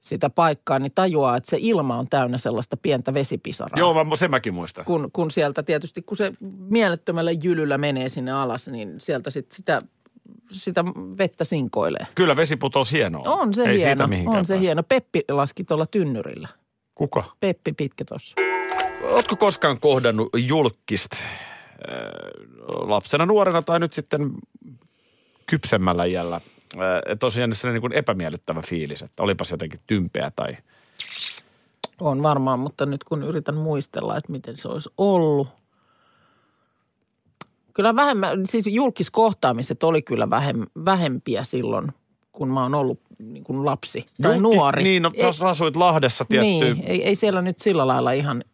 sitä 0.05 0.31
paikkaa, 0.31 0.79
niin 0.79 0.93
tajuaa, 0.95 1.37
että 1.37 1.51
se 1.51 1.57
ilma 1.61 1.99
on 1.99 2.09
täynnä 2.09 2.38
sellaista 2.38 2.77
pientä 2.77 3.14
vesipisaraa. 3.14 3.79
Joo, 3.79 4.05
mä, 4.05 4.17
sen 4.17 4.31
mäkin 4.31 4.55
muistan. 4.55 4.85
Kun, 4.85 5.11
kun 5.12 5.31
sieltä 5.31 5.62
tietysti, 5.62 6.03
kun 6.03 6.17
se 6.17 6.33
mielettömällä 6.59 7.31
jylyllä 7.33 7.79
menee 7.79 8.09
sinne 8.09 8.33
alas, 8.33 8.69
niin 8.69 8.95
sieltä 9.01 9.31
sit 9.31 9.53
sitä, 9.53 9.83
sitä 10.51 10.85
vettä 11.19 11.45
sinkoilee. 11.45 12.07
Kyllä 12.14 12.37
vesiputous 12.37 12.93
hienoa. 12.93 13.23
On 13.25 13.55
se 13.55 13.62
Ei 13.62 13.79
hieno, 13.79 14.07
siitä 14.07 14.31
on 14.31 14.47
se 14.47 14.53
pääse. 14.55 14.61
hieno. 14.61 14.83
Peppi 14.83 15.25
laski 15.31 15.64
tuolla 15.64 15.87
tynnyrillä. 15.87 16.49
Kuka? 16.95 17.25
Peppi 17.40 17.73
pitkä 17.73 18.05
tuossa. 18.05 18.35
Ootko 19.03 19.37
koskaan 19.37 19.81
kohdannut 19.81 20.29
julkista 20.37 21.17
lapsena, 22.69 23.27
nuorena 23.27 23.62
tai 23.62 23.81
nyt 23.81 23.93
sitten 23.93 24.31
kypsemmällä 25.47 26.05
iällä? 26.05 26.40
Tosiaan 27.19 27.55
sellainen 27.55 27.75
niin 27.75 27.91
kuin 27.91 27.99
epämiellyttävä 27.99 28.63
fiilis, 28.63 29.03
että 29.03 29.23
olipas 29.23 29.51
jotenkin 29.51 29.81
tympeä 29.87 30.33
tai... 30.37 30.57
On 32.01 32.23
varmaan, 32.23 32.59
mutta 32.59 32.87
nyt 32.87 33.05
kun 33.05 33.23
yritän 33.23 33.55
muistella, 33.55 34.17
että 34.17 34.33
miten 34.33 34.57
se 34.57 34.69
olisi 34.69 34.89
ollut. 34.99 35.49
Kyllä 37.75 37.97
vähemmän, 37.97 38.47
siis 38.47 38.67
julkiskohtaamiset 38.67 39.83
oli 39.83 40.03
kyllä 40.03 40.31
vähem, 40.31 40.67
vähempiä 40.85 41.45
silloin, 41.45 41.93
kun 42.33 42.49
mä 42.49 42.63
oon 42.63 42.75
ollut 42.75 43.01
niin 43.19 43.45
kuin 43.45 43.65
lapsi 43.65 44.07
tai 44.23 44.33
Julki- 44.33 44.41
nuori. 44.41 44.83
Niin, 44.83 45.03
no 45.03 45.11
ei, 45.15 45.25
asuit 45.45 45.77
Lahdessa 45.77 46.25
tietty. 46.25 46.75
niin 46.75 46.83
ei, 46.87 47.05
ei 47.05 47.15
siellä 47.15 47.43
nyt 47.43 47.59
sillä 47.59 47.87
lailla 47.87 48.13
ihan, 48.13 48.45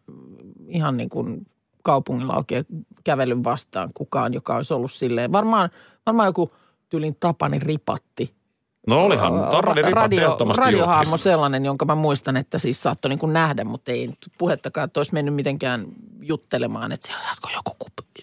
ihan 0.68 0.96
niin 0.96 1.08
kuin 1.08 1.46
kaupungilla 1.82 2.36
oikein 2.36 2.64
kävelyn 3.04 3.44
vastaan 3.44 3.90
kukaan, 3.94 4.34
joka 4.34 4.56
olisi 4.56 4.74
ollut 4.74 4.92
silleen. 4.92 5.32
Varmaan, 5.32 5.70
varmaan 6.06 6.28
joku 6.28 6.52
tyylin 6.90 7.16
Tapani 7.20 7.58
Ripatti. 7.58 8.34
No 8.86 9.04
olihan, 9.04 9.32
Tapani 9.50 9.82
Ripat 9.82 10.02
radio, 10.02 10.22
ehdottomasti 10.22 10.60
radiohahmo 10.60 11.04
julkis. 11.10 11.22
sellainen, 11.22 11.64
jonka 11.64 11.84
mä 11.84 11.94
muistan, 11.94 12.36
että 12.36 12.58
siis 12.58 12.82
saattoi 12.82 13.08
niin 13.08 13.18
kuin 13.18 13.32
nähdä, 13.32 13.64
mutta 13.64 13.92
ei 13.92 14.10
puhettakaan, 14.38 14.84
että 14.84 15.00
olisi 15.00 15.14
mennyt 15.14 15.34
mitenkään 15.34 15.84
juttelemaan, 16.22 16.92
että 16.92 17.06
siellä 17.06 17.22
saatko 17.22 17.48
joku 17.54 17.74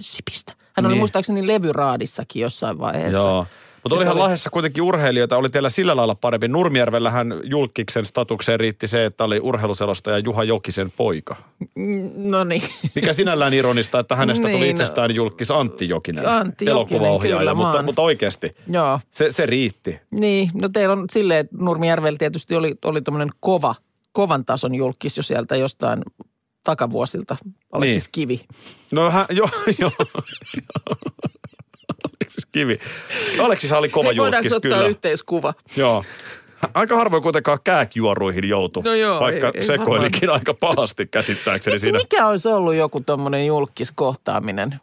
sipistä. 0.02 0.54
Hän 0.74 0.86
oli 0.86 0.94
Niin. 0.94 1.00
muistaakseni 1.02 1.48
levyraadissakin 1.48 2.42
jossain 2.42 2.80
vaiheessa. 2.80 3.18
Joo. 3.20 3.46
Mutta 3.84 3.96
olihan 3.96 4.14
oli- 4.14 4.20
Lahdessa 4.22 4.50
kuitenkin 4.50 4.84
urheilijoita, 4.84 5.38
oli 5.38 5.50
teillä 5.50 5.70
sillä 5.70 5.96
lailla 5.96 6.16
parempi. 6.16 6.48
Nurmijärvellähän 6.48 7.34
julkiksen 7.44 8.06
statukseen 8.06 8.60
riitti 8.60 8.88
se, 8.88 9.06
että 9.06 9.24
oli 9.24 9.40
urheiluselostaja 9.40 10.18
Juha 10.18 10.44
Jokisen 10.44 10.92
poika. 10.98 11.36
Mm, 11.76 12.12
No 12.16 12.44
niin. 12.44 12.62
Mikä 12.96 13.14
sinällään 13.14 13.54
ironista, 13.54 14.00
että 14.00 14.16
hänestä 14.16 14.48
tuli 14.48 14.60
Niin. 14.60 14.72
itsestään 14.72 15.16
julkis 15.16 15.52
Antti 15.52 15.90
Jokinen, 15.90 16.28
Antti 16.28 16.66
Jokinen, 16.66 16.72
elokuvaohjaaja, 17.02 17.38
kyllä, 17.40 17.54
mutta, 17.54 17.82
mutta 17.84 18.02
oikeasti 18.02 18.56
Joo. 18.70 19.00
se, 19.12 19.32
se 19.32 19.46
riitti. 19.46 20.00
Niin, 20.20 20.50
no 20.54 20.70
teillä 20.70 20.94
on 20.94 21.06
silleen, 21.12 21.40
että 21.40 21.56
Nurmijärvellä 21.60 22.18
tietysti 22.18 22.56
oli, 22.56 22.76
oli 22.86 23.02
tämmöinen 23.02 23.30
kova, 23.40 23.76
kovan 24.12 24.46
tason 24.46 24.76
julkis 24.76 25.18
jo 25.18 25.24
sieltä 25.24 25.56
jostain 25.56 26.02
takavuosilta. 26.64 27.38
Aleksis 27.72 28.04
Niin. 28.04 28.12
Kivi. 28.12 28.42
No 28.92 29.12
hän, 29.12 29.26
joo, 29.40 29.50
joo. 29.80 29.92
Aleksis 32.28 32.46
Kivi. 32.52 32.80
Aleksis 33.40 33.72
oli 33.72 33.90
kova 33.90 34.08
Hei, 34.10 34.18
voidaanko 34.18 34.46
julkis, 34.46 34.54
ottaa 34.54 34.72
kyllä. 34.78 34.88
yhteiskuva? 34.90 35.54
Joo. 35.78 36.04
Aika 36.74 36.96
harvoin 36.98 37.24
kuitenkaan 37.24 37.60
kääkjuoruihin 37.64 38.50
joutui, 38.50 38.84
No 38.84 38.96
joo, 38.96 39.20
vaikka 39.20 39.48
ei- 39.48 39.62
ei 39.62 39.68
sekoilikin 39.68 40.30
aika 40.30 40.54
pahasti 40.54 41.06
käsittääkseni 41.06 41.80
siinä. 41.80 41.98
mikä 42.00 42.28
olisi 42.28 42.48
ollut 42.48 42.76
joku 42.76 43.02
tommonen 43.02 43.46
julkiskohtaaminen? 43.46 44.80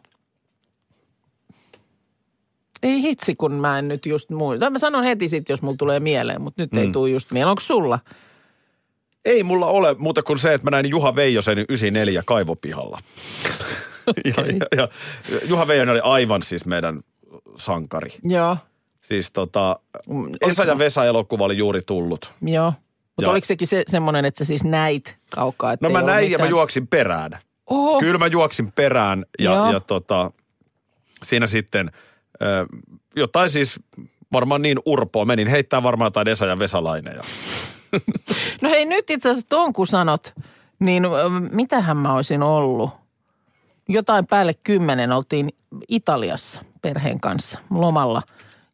Ei 2.83 3.01
hitsi, 3.01 3.35
kun 3.35 3.51
mä 3.53 3.79
en 3.79 3.87
nyt 3.87 4.05
just 4.05 4.29
muista. 4.29 4.69
Mä 4.69 4.79
sanon 4.79 5.03
heti 5.03 5.29
sit, 5.29 5.49
jos 5.49 5.61
mulla 5.61 5.77
tulee 5.77 5.99
mieleen, 5.99 6.41
mutta 6.41 6.61
nyt 6.61 6.71
mm. 6.71 6.77
ei 6.77 6.91
tule 6.91 7.09
just 7.09 7.31
mieleen. 7.31 7.49
Onko 7.49 7.61
sulla? 7.61 7.99
Ei 9.25 9.43
mulla 9.43 9.65
ole 9.65 9.95
muuta 9.97 10.23
kuin 10.23 10.39
se, 10.39 10.53
että 10.53 10.65
mä 10.65 10.71
näin 10.71 10.89
Juha 10.89 11.15
Veijosen 11.15 11.57
94 11.57 12.23
kaivopihalla. 12.25 12.99
ja, 14.25 14.45
ja, 14.45 14.65
ja, 14.77 14.87
Juha 15.45 15.67
Veijonen 15.67 15.93
oli 15.93 16.01
aivan 16.03 16.43
siis 16.43 16.65
meidän 16.65 16.99
sankari. 17.57 18.09
Joo. 18.23 18.57
Siis 19.01 19.31
tota, 19.31 19.79
Mm, 20.09 20.29
Esa 20.41 20.63
ja 20.63 20.77
Vesa-elokuva 20.77 21.43
oli 21.45 21.57
juuri 21.57 21.81
tullut. 21.81 22.33
Joo. 22.41 22.73
Mutta 23.17 23.31
oliko 23.31 23.45
sekin 23.45 23.67
se, 23.67 23.83
semmoinen, 23.87 24.25
että 24.25 24.37
sä 24.37 24.45
siis 24.45 24.63
näit 24.63 25.17
kaukaa? 25.29 25.73
Että 25.73 25.85
No 25.87 25.89
mä 25.89 26.01
näin 26.01 26.31
ja 26.31 26.37
mä 26.37 26.41
mitään- 26.41 26.49
juoksin 26.49 26.87
perään. 26.87 27.31
Oho. 27.69 27.99
Kyllä 27.99 28.17
mä 28.17 28.27
juoksin 28.27 28.71
perään 28.71 29.25
ja, 29.39 29.51
Joo. 29.51 29.71
ja 29.71 29.79
tota, 29.79 30.31
siinä 31.23 31.47
sitten 31.47 31.91
ö, 32.41 32.65
jotain 33.15 33.49
siis 33.49 33.79
varmaan 34.33 34.61
niin 34.61 34.77
urpoa 34.85 35.25
menin 35.25 35.47
heittää 35.47 35.83
varmaan 35.83 36.07
jotain 36.07 36.27
Esa 36.27 36.45
ja 36.45 36.59
Vesalaineja. 36.59 37.21
No 38.61 38.69
hei 38.69 38.85
nyt 38.85 39.09
itse 39.09 39.29
asiassa 39.29 39.47
ton 39.49 39.73
kun 39.73 39.87
sanot, 39.87 40.33
niin 40.79 41.03
mitähän 41.51 41.97
mä 41.97 42.13
olisin 42.13 42.43
ollut? 42.43 42.89
Jotain 43.89 44.27
päälle 44.27 44.53
kymmenen 44.53 45.11
oltiin 45.11 45.49
Italiassa 45.87 46.61
perheen 46.81 47.19
kanssa 47.19 47.59
lomalla. 47.69 48.21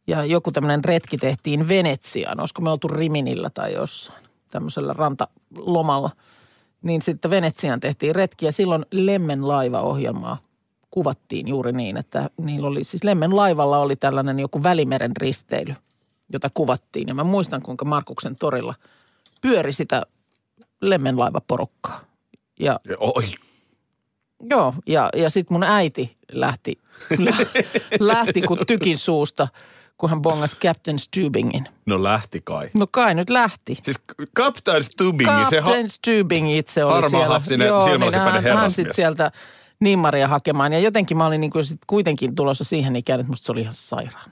Ja 0.06 0.24
joku 0.24 0.52
tämmöinen 0.52 0.84
retki 0.84 1.18
tehtiin 1.18 1.68
Venetsiaan. 1.68 2.40
Olisiko 2.40 2.62
me 2.62 2.70
oltu 2.70 2.88
Riminillä 2.88 3.50
tai 3.50 3.74
jossain 3.74 4.24
tämmöisellä 4.50 4.92
rantalomalla. 4.92 6.10
niin 6.82 7.02
sitten 7.02 7.30
Venetsiaan 7.30 7.80
tehtiin 7.80 8.14
retki 8.14 8.46
ja 8.46 8.52
silloin 8.52 8.86
Lemmen 8.92 9.48
laivaohjelmaa 9.48 10.38
kuvattiin 10.92 11.48
juuri 11.48 11.72
niin, 11.72 11.96
että 11.96 12.30
niillä 12.36 12.68
oli 12.68 12.84
siis 12.84 13.04
Lemmen 13.04 13.36
laivalla 13.36 13.78
oli 13.78 13.96
tällainen 13.96 14.38
joku 14.38 14.62
Välimeren 14.62 15.16
risteily, 15.16 15.74
jota 16.32 16.50
kuvattiin. 16.54 17.08
Ja 17.08 17.14
mä 17.14 17.24
muistan, 17.24 17.62
kuinka 17.62 17.84
Markuksen 17.84 18.36
torilla 18.36 18.74
pyöri 19.40 19.72
sitä 19.72 20.02
Lemmen 20.80 21.18
laivaporukkaa. 21.18 22.00
Ja 22.60 22.80
Oi, 22.98 23.24
Joo, 24.50 24.74
ja, 24.86 25.08
ja 25.16 25.30
sitten 25.30 25.54
mun 25.54 25.62
äiti 25.64 26.16
lähti, 26.32 26.78
lä, 27.18 27.36
lähti 28.14 28.42
kuin 28.42 28.60
tykin 28.66 28.98
suusta, 28.98 29.48
kun 29.98 30.10
hän 30.10 30.22
bongas 30.22 30.56
Captain 30.56 30.98
Stubingin. 30.98 31.64
no 31.86 32.02
lähti 32.02 32.40
kai. 32.44 32.70
No 32.74 32.86
kai 32.90 33.14
nyt 33.14 33.30
lähti. 33.30 33.78
Siis 33.82 34.00
Captain 34.36 34.84
Stubbing, 34.84 35.30
se 35.50 35.60
ha- 35.60 35.66
Captain 35.66 35.90
Stubing 35.90 36.52
itse 36.56 36.84
oli 36.84 37.10
siellä. 37.10 37.26
hapsinen, 37.26 37.66
Joo, 37.68 37.98
niin 37.98 38.14
hän, 38.14 38.44
hän 38.44 38.70
sitten 38.70 38.94
sieltä 38.94 39.32
nimmaria 39.80 40.28
hakemaan. 40.28 40.72
Ja 40.72 40.78
jotenkin 40.78 41.16
mä 41.16 41.26
olin 41.26 41.40
niin 41.40 41.50
kuin 41.50 41.64
sit 41.64 41.80
kuitenkin 41.86 42.34
tulossa 42.34 42.64
siihen 42.64 42.96
ikään, 42.96 43.20
että 43.20 43.30
musta 43.30 43.44
se 43.46 43.52
oli 43.52 43.60
ihan 43.60 43.74
sairaan. 43.74 44.30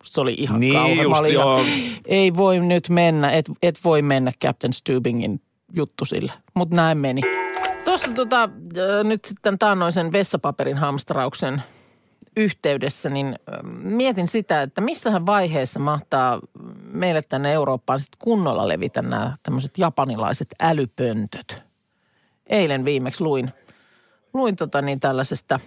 Musta 0.00 0.14
se 0.14 0.20
oli 0.20 0.34
ihan 0.38 0.60
Niin 0.60 0.74
kauhea. 0.74 0.96
Mä 0.96 1.02
just, 1.02 1.26
ihan. 1.26 1.66
Ei 2.06 2.36
voi 2.36 2.60
nyt 2.60 2.88
mennä, 2.88 3.30
et, 3.30 3.50
et 3.62 3.80
voi 3.84 4.02
mennä 4.02 4.32
Captain 4.44 4.72
Stubingin 4.72 5.40
juttu 5.74 6.04
sille. 6.04 6.32
Mutta 6.54 6.76
näin 6.76 6.98
meni. 6.98 7.20
Tuossa 7.84 8.12
tota, 8.14 8.48
nyt 9.04 9.24
sitten 9.24 9.58
taannoisen 9.58 10.12
vessapaperin 10.12 10.78
hamstrauksen 10.78 11.62
yhteydessä, 12.36 13.10
niin 13.10 13.38
mietin 13.82 14.28
sitä, 14.28 14.62
että 14.62 14.80
missähän 14.80 15.26
vaiheessa 15.26 15.80
mahtaa 15.80 16.40
meille 16.92 17.22
tänne 17.22 17.52
Eurooppaan 17.52 18.00
sitten 18.00 18.18
kunnolla 18.18 18.68
levitä 18.68 19.02
nämä 19.02 19.36
tämmöiset 19.42 19.78
japanilaiset 19.78 20.48
älypöntöt. 20.60 21.62
Eilen 22.46 22.84
viimeksi 22.84 23.24
luin, 23.24 23.52
luin 24.34 24.56
tota 24.56 24.82
niin 24.82 25.00
tällaisesta 25.00 25.60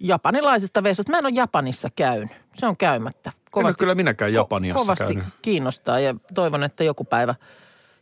japanilaisesta 0.00 0.82
vessasta. 0.82 1.12
Mä 1.12 1.18
en 1.18 1.26
ole 1.26 1.34
Japanissa 1.34 1.88
käynyt. 1.96 2.30
Se 2.54 2.66
on 2.66 2.76
käymättä. 2.76 3.32
en 3.56 3.66
ole 3.66 3.72
kyllä 3.78 3.94
minäkään 3.94 4.32
Japaniassa 4.32 4.82
kovasti 4.82 5.14
käynyt. 5.14 5.34
kiinnostaa 5.42 6.00
ja 6.00 6.14
toivon, 6.34 6.64
että 6.64 6.84
joku 6.84 7.04
päivä, 7.04 7.34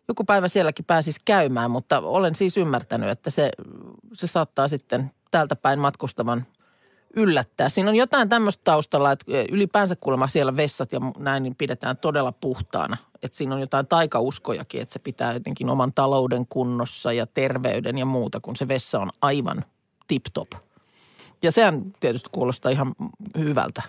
joku 0.08 0.24
päivä 0.24 0.48
sielläkin 0.48 0.84
pääsisi 0.84 1.20
käymään, 1.24 1.70
mutta 1.70 1.98
olen 1.98 2.34
siis 2.34 2.56
ymmärtänyt, 2.56 3.10
että 3.10 3.30
se, 3.30 3.50
se 4.12 4.26
saattaa 4.26 4.68
sitten 4.68 5.10
täältä 5.30 5.56
päin 5.56 5.78
matkustavan 5.78 6.46
yllättää. 7.16 7.68
Siinä 7.68 7.90
on 7.90 7.96
jotain 7.96 8.28
tämmöistä 8.28 8.60
taustalla, 8.64 9.12
että 9.12 9.24
ylipäänsä 9.50 9.96
kuulemma 9.96 10.28
siellä 10.28 10.56
vessat 10.56 10.92
ja 10.92 11.00
näin 11.18 11.42
niin 11.42 11.54
pidetään 11.54 11.96
todella 11.96 12.32
puhtaana. 12.32 12.96
Että 13.22 13.36
siinä 13.36 13.54
on 13.54 13.60
jotain 13.60 13.86
taikauskojakin, 13.86 14.82
että 14.82 14.92
se 14.92 14.98
pitää 14.98 15.32
jotenkin 15.32 15.70
oman 15.70 15.92
talouden 15.92 16.46
kunnossa 16.46 17.12
ja 17.12 17.26
terveyden 17.26 17.98
ja 17.98 18.04
muuta, 18.04 18.40
kun 18.40 18.56
se 18.56 18.68
vessa 18.68 19.00
on 19.00 19.10
aivan 19.22 19.64
tip-top. 20.08 20.52
Ja 21.42 21.52
sehän 21.52 21.82
tietysti 22.00 22.28
kuulostaa 22.32 22.72
ihan 22.72 22.94
hyvältä 23.38 23.82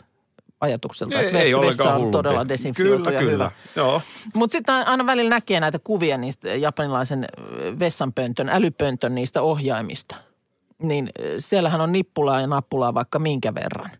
ajatukselta, 0.63 1.21
että 1.21 1.33
vessa, 1.33 1.61
vessa 1.61 1.95
on 1.95 2.11
todella 2.11 2.47
desinfioitu 2.47 3.03
Kyllä, 3.03 3.11
ja 3.11 3.19
kyllä. 3.19 3.31
hyvä. 3.31 3.51
Joo. 3.75 4.01
Mutta 4.33 4.51
sitten 4.51 4.75
aina 4.75 5.05
välillä 5.05 5.29
näkee 5.29 5.59
näitä 5.59 5.79
kuvia 5.79 6.17
niistä 6.17 6.55
japanilaisen 6.55 7.23
ö, 7.23 7.79
vessanpöntön, 7.79 8.49
älypöntön 8.49 9.15
niistä 9.15 9.41
ohjaimista. 9.41 10.15
Niin 10.81 11.09
ö, 11.19 11.35
siellähän 11.39 11.81
on 11.81 11.91
nippulaa 11.91 12.41
ja 12.41 12.47
nappulaa 12.47 12.93
vaikka 12.93 13.19
minkä 13.19 13.55
verran. 13.55 13.91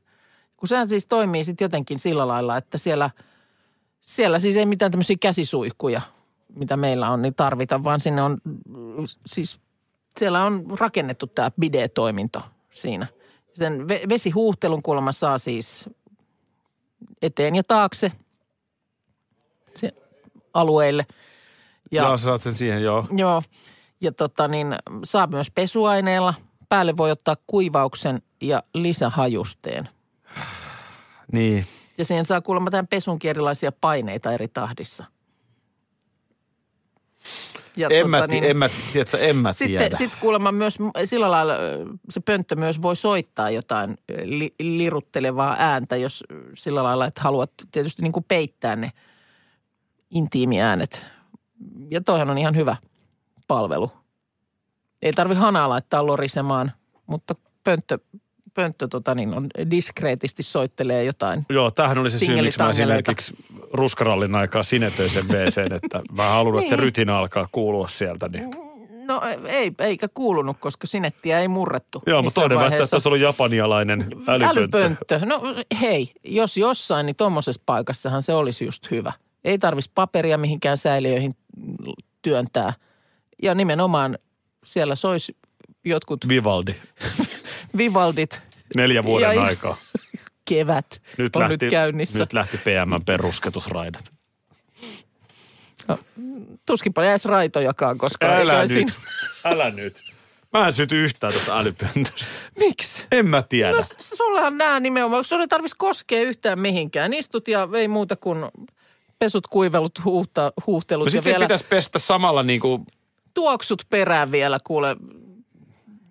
Kun 0.57 0.67
sehän 0.67 0.89
siis 0.89 1.05
toimii 1.05 1.43
sitten 1.43 1.65
jotenkin 1.65 1.99
sillä 1.99 2.27
lailla, 2.27 2.57
että 2.57 2.77
siellä, 2.77 3.09
siellä 4.01 4.39
siis 4.39 4.55
ei 4.55 4.65
mitään 4.65 4.91
tämmöisiä 4.91 5.17
käsisuihkuja, 5.19 6.01
mitä 6.55 6.77
meillä 6.77 7.09
on, 7.09 7.21
niin 7.21 7.35
tarvita, 7.35 7.83
vaan 7.83 7.99
sinne 7.99 8.21
on 8.21 8.37
mm, 8.45 9.05
siis 9.25 9.59
siellä 10.19 10.43
on 10.43 10.65
rakennettu 10.79 11.27
tämä 11.27 11.51
bide-toiminto 11.61 12.41
siinä. 12.71 13.07
Sen 13.53 13.81
ve- 13.81 14.09
vesihuuhtelun 14.09 14.83
kuulemma 14.83 15.11
saa 15.11 15.37
siis 15.37 15.89
eteen 17.21 17.55
ja 17.55 17.63
taakse 17.63 18.11
se 19.75 19.91
alueille. 20.53 21.05
Ja. 21.91 22.03
Joo, 22.03 22.17
sä 22.17 22.25
saat 22.25 22.41
sen 22.41 22.53
siihen, 22.53 22.83
joo. 22.83 23.07
Joo, 23.17 23.43
ja 24.01 24.11
tota 24.11 24.47
niin, 24.47 24.75
saa 25.03 25.27
myös 25.27 25.51
pesuaineella. 25.51 26.33
Päälle 26.69 26.97
voi 26.97 27.11
ottaa 27.11 27.35
kuivauksen 27.47 28.21
ja 28.41 28.63
lisähajusteen. 28.73 29.89
Niin. 31.31 31.65
Ja 31.97 32.05
siihen 32.05 32.25
saa 32.25 32.41
kuulemma 32.41 32.71
tämän 32.71 32.87
pesunkin 32.87 33.29
erilaisia 33.29 33.71
paineita 33.71 34.31
eri 34.31 34.47
tahdissa. 34.47 35.05
Ja 37.77 37.87
En 37.91 38.09
mä, 38.09 38.27
ti- 38.27 38.47
en 38.47 38.57
mä, 38.57 38.69
tiedätkö, 38.93 39.17
en 39.17 39.35
mä 39.35 39.53
tiedä. 39.53 39.83
Sitten 39.83 39.97
sit 39.97 40.19
kuulemma 40.19 40.51
myös 40.51 40.77
sillä 41.05 41.31
lailla 41.31 41.53
se 42.09 42.19
pönttö 42.19 42.55
myös 42.55 42.81
voi 42.81 42.95
soittaa 42.95 43.49
jotain 43.49 43.97
li, 44.23 44.53
liruttelevaa 44.59 45.55
ääntä, 45.59 45.95
jos 45.97 46.23
sillä 46.57 46.83
lailla, 46.83 47.05
että 47.05 47.21
haluat 47.21 47.51
tietysti 47.71 48.01
niin 48.01 48.11
kuin 48.11 48.25
peittää 48.27 48.75
ne 48.75 48.91
intiimiäänet. 50.09 51.05
Ja 51.89 52.01
toihan 52.01 52.29
on 52.29 52.37
ihan 52.37 52.55
hyvä 52.55 52.75
palvelu. 53.47 53.91
Ei 55.01 55.13
tarvi 55.13 55.35
hanaa 55.35 55.69
laittaa 55.69 56.05
lorisemaan, 56.05 56.71
mutta 57.07 57.35
pönttö, 57.63 57.99
pönttö 58.53 58.87
tota 58.87 59.15
niin, 59.15 59.33
on 59.33 59.47
diskreetisti 59.71 60.43
soittelee 60.43 61.03
jotain. 61.03 61.45
Joo, 61.49 61.71
tämähän 61.71 61.97
oli 61.97 62.09
se 62.09 62.19
syy, 62.19 62.41
miksi 62.41 62.59
mä 62.59 62.69
esimerkiksi 62.69 63.33
ruskarallin 63.73 64.35
aikaa 64.35 64.63
sinetöin 64.63 65.09
sen 65.09 65.73
että 65.73 66.01
mä 66.11 66.29
haluan, 66.29 66.57
että 66.57 66.69
se 66.69 66.75
Niin. 66.75 66.83
rytinä 66.83 67.17
alkaa 67.17 67.47
kuulua 67.51 67.87
sieltä. 67.87 68.29
Niin. 68.29 68.49
No 69.05 69.21
ei, 69.47 69.71
eikä 69.79 70.07
kuulunut, 70.13 70.57
koska 70.59 70.87
sinettiä 70.87 71.39
ei 71.39 71.47
murrettu. 71.47 72.03
Joo, 72.05 72.21
mutta 72.21 72.41
toinen 72.41 72.57
vaiheessa. 72.59 72.95
olisi 72.95 73.07
ollut 73.07 73.21
japanialainen 73.21 74.01
älypönttö. 74.27 74.77
Älypönttö. 74.77 75.19
No 75.25 75.41
hei, 75.81 76.11
jos 76.23 76.57
jossain, 76.57 77.05
niin 77.05 77.15
tuommoisessa 77.15 77.61
paikassahan 77.65 78.21
se 78.23 78.33
olisi 78.33 78.65
just 78.65 78.91
hyvä. 78.91 79.13
Ei 79.43 79.57
tarvitsisi 79.59 79.91
paperia 79.95 80.37
mihinkään 80.37 80.77
säiliöihin 80.77 81.35
työntää. 82.21 82.73
Ja 83.43 83.55
nimenomaan 83.55 84.17
siellä 84.65 84.95
sois 84.95 85.31
jotkut 85.85 86.27
Vivaldi, 86.27 86.75
Vivaldit 87.77 88.41
neljä 88.75 89.03
vuoden 89.03 89.35
Ja- 89.35 89.43
aikaa. 89.43 89.77
kevät 90.49 91.01
Nyt 91.17 91.35
on 91.35 91.39
lähti, 91.39 91.57
nyt 91.65 91.71
käynnissä. 91.71 92.19
Nyt 92.19 92.33
lähti 92.33 92.57
PM 92.57 93.03
perusketusraidat. 93.05 94.13
Tuskinpa 96.65 97.03
jäisi 97.03 97.27
raitojakaan, 97.27 97.97
koska 97.97 98.25
Älä 98.27 98.61
nyt, 98.61 98.71
siinä- 98.71 98.93
älä 99.51 99.69
nyt. 99.69 100.03
Mä 100.53 100.67
en 100.67 100.73
syty 100.73 101.03
yhtään 101.03 101.33
tuosta 101.33 101.59
älypöntöstä. 101.59 102.25
Miksi? 102.59 103.07
En 103.11 103.27
mä 103.27 103.41
tiedä. 103.41 103.71
No 103.71 103.83
sullahan 103.99 104.57
nämä 104.57 104.79
nimenomaan, 104.79 105.23
sun 105.25 105.41
ei 105.41 105.47
tarvitsisi 105.47 105.75
koskea 105.77 106.21
yhtään 106.21 106.59
mihinkään. 106.59 107.13
Istut 107.13 107.47
ja 107.47 107.67
ei 107.75 107.87
muuta 107.87 108.15
kuin 108.15 108.45
pesut, 109.19 109.47
kuivelut, 109.47 110.03
huuhta, 110.05 110.53
huuhtelut 110.67 111.05
No 111.05 111.07
ja 111.07 111.11
sit 111.11 111.23
se 111.23 111.29
vielä 111.29 111.43
pitäisi 111.45 111.65
pestä 111.69 111.99
samalla 111.99 112.43
niin 112.43 112.59
kuin, 112.59 112.85
tuoksut 113.33 113.81
perään 113.89 114.31
vielä, 114.31 114.59
kuule, 114.63 114.95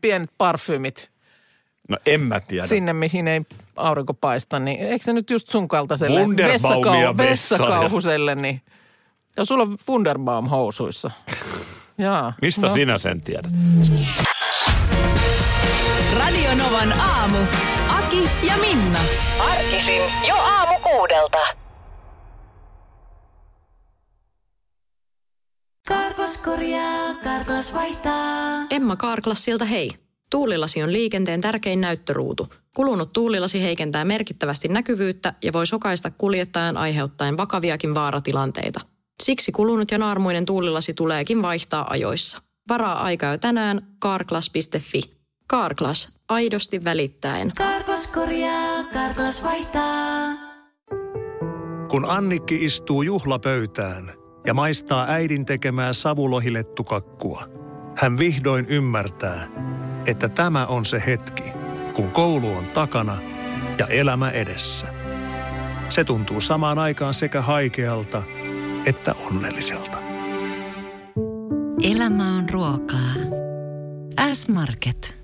pienet 0.01 0.31
parfymit 0.39 1.11
no 1.93 1.99
en 2.07 2.21
mä 2.21 2.41
tiedä. 2.41 2.67
sinne, 2.67 2.93
mihin 2.93 3.29
ei 3.29 3.43
aurinko 3.77 4.15
paista. 4.15 4.59
Niin 4.59 4.81
eikö 4.81 5.05
se 5.05 5.13
nyt 5.13 5.31
just 5.31 5.49
sun 5.49 5.69
kaltaiselle 5.69 6.21
ja- 7.01 7.17
vessakauhuselle, 7.17 8.35
niin 8.35 8.63
ja 9.37 9.45
sulla 9.45 9.63
on 9.63 9.77
Wunderbaum 9.89 10.49
housuissa. 10.49 11.11
Jaa. 11.99 12.33
Mistä 12.43 12.67
no. 12.67 12.75
sinä 12.75 12.99
sen 12.99 13.21
tiedät? 13.21 13.53
Radio 16.19 16.55
Novan 16.55 16.93
aamu. 17.01 17.39
Aki 17.99 18.31
ja 18.47 18.55
Minna. 18.61 18.99
Arkisin 19.53 20.03
jo 20.29 20.35
aamu 20.35 20.79
kuudelta. 20.83 21.39
Karklas 25.89 26.39
korjaa, 26.39 27.15
Karklas 27.25 27.75
vaihtaa. 27.75 28.67
Emma 28.71 28.97
Karklassilta 28.97 29.65
hei. 29.65 29.91
Tuulilasi 30.33 30.83
on 30.83 30.93
liikenteen 30.93 31.41
tärkein 31.41 31.81
näyttöruutu. 31.81 32.49
Kulunut 32.77 33.13
tuulilasi 33.13 33.63
heikentää 33.63 34.05
merkittävästi 34.05 34.69
näkyvyyttä 34.69 35.35
ja 35.43 35.53
voi 35.53 35.67
sokaista 35.67 36.11
kuljettajan 36.11 36.77
aiheuttaen 36.77 37.37
vakaviakin 37.37 37.95
vaaratilanteita. 37.95 38.81
Siksi 39.23 39.53
kulunut 39.53 39.91
ja 39.91 39.99
naarmuinen 39.99 40.47
tuulilasi 40.47 40.95
tuleekin 40.95 41.43
vaihtaa 41.43 41.87
ajoissa. 41.91 42.43
Varaa 42.69 43.03
aikaa 43.03 43.33
jo 43.33 43.39
tänään 43.39 43.87
karklas.fi. 43.99 45.03
Karklas, 45.47 46.09
aidosti 46.29 46.85
välittäen. 46.85 47.53
Karklas 47.57 48.07
korjaa, 48.07 48.85
Karklas 48.85 49.43
vaihtaa. 49.43 50.29
Kun 51.91 52.11
Annikki 52.11 52.65
istuu 52.65 53.03
juhlapöytään 53.03 54.13
ja 54.47 54.55
maistaa 54.55 55.07
äidin 55.09 55.47
tekemää 55.47 55.93
savulohilettukakkua, 55.93 57.49
hän 57.97 58.19
vihdoin 58.19 58.67
ymmärtää, 58.69 59.47
että 60.07 60.29
tämä 60.29 60.67
on 60.67 60.85
se 60.85 61.03
hetki, 61.07 61.45
kun 61.95 62.11
koulu 62.11 62.57
on 62.57 62.67
takana 62.67 63.19
ja 63.79 63.87
elämä 63.87 64.31
edessä. 64.31 64.87
Se 65.89 66.05
tuntuu 66.05 66.41
samaan 66.41 66.79
aikaan 66.79 67.15
sekä 67.15 67.43
haikealta 67.43 68.23
että 68.87 69.15
onnelliselta. 69.15 69.99
Elämä 71.83 72.37
on 72.37 72.49
ruokaa. 72.51 73.13
S-Market. 74.33 75.22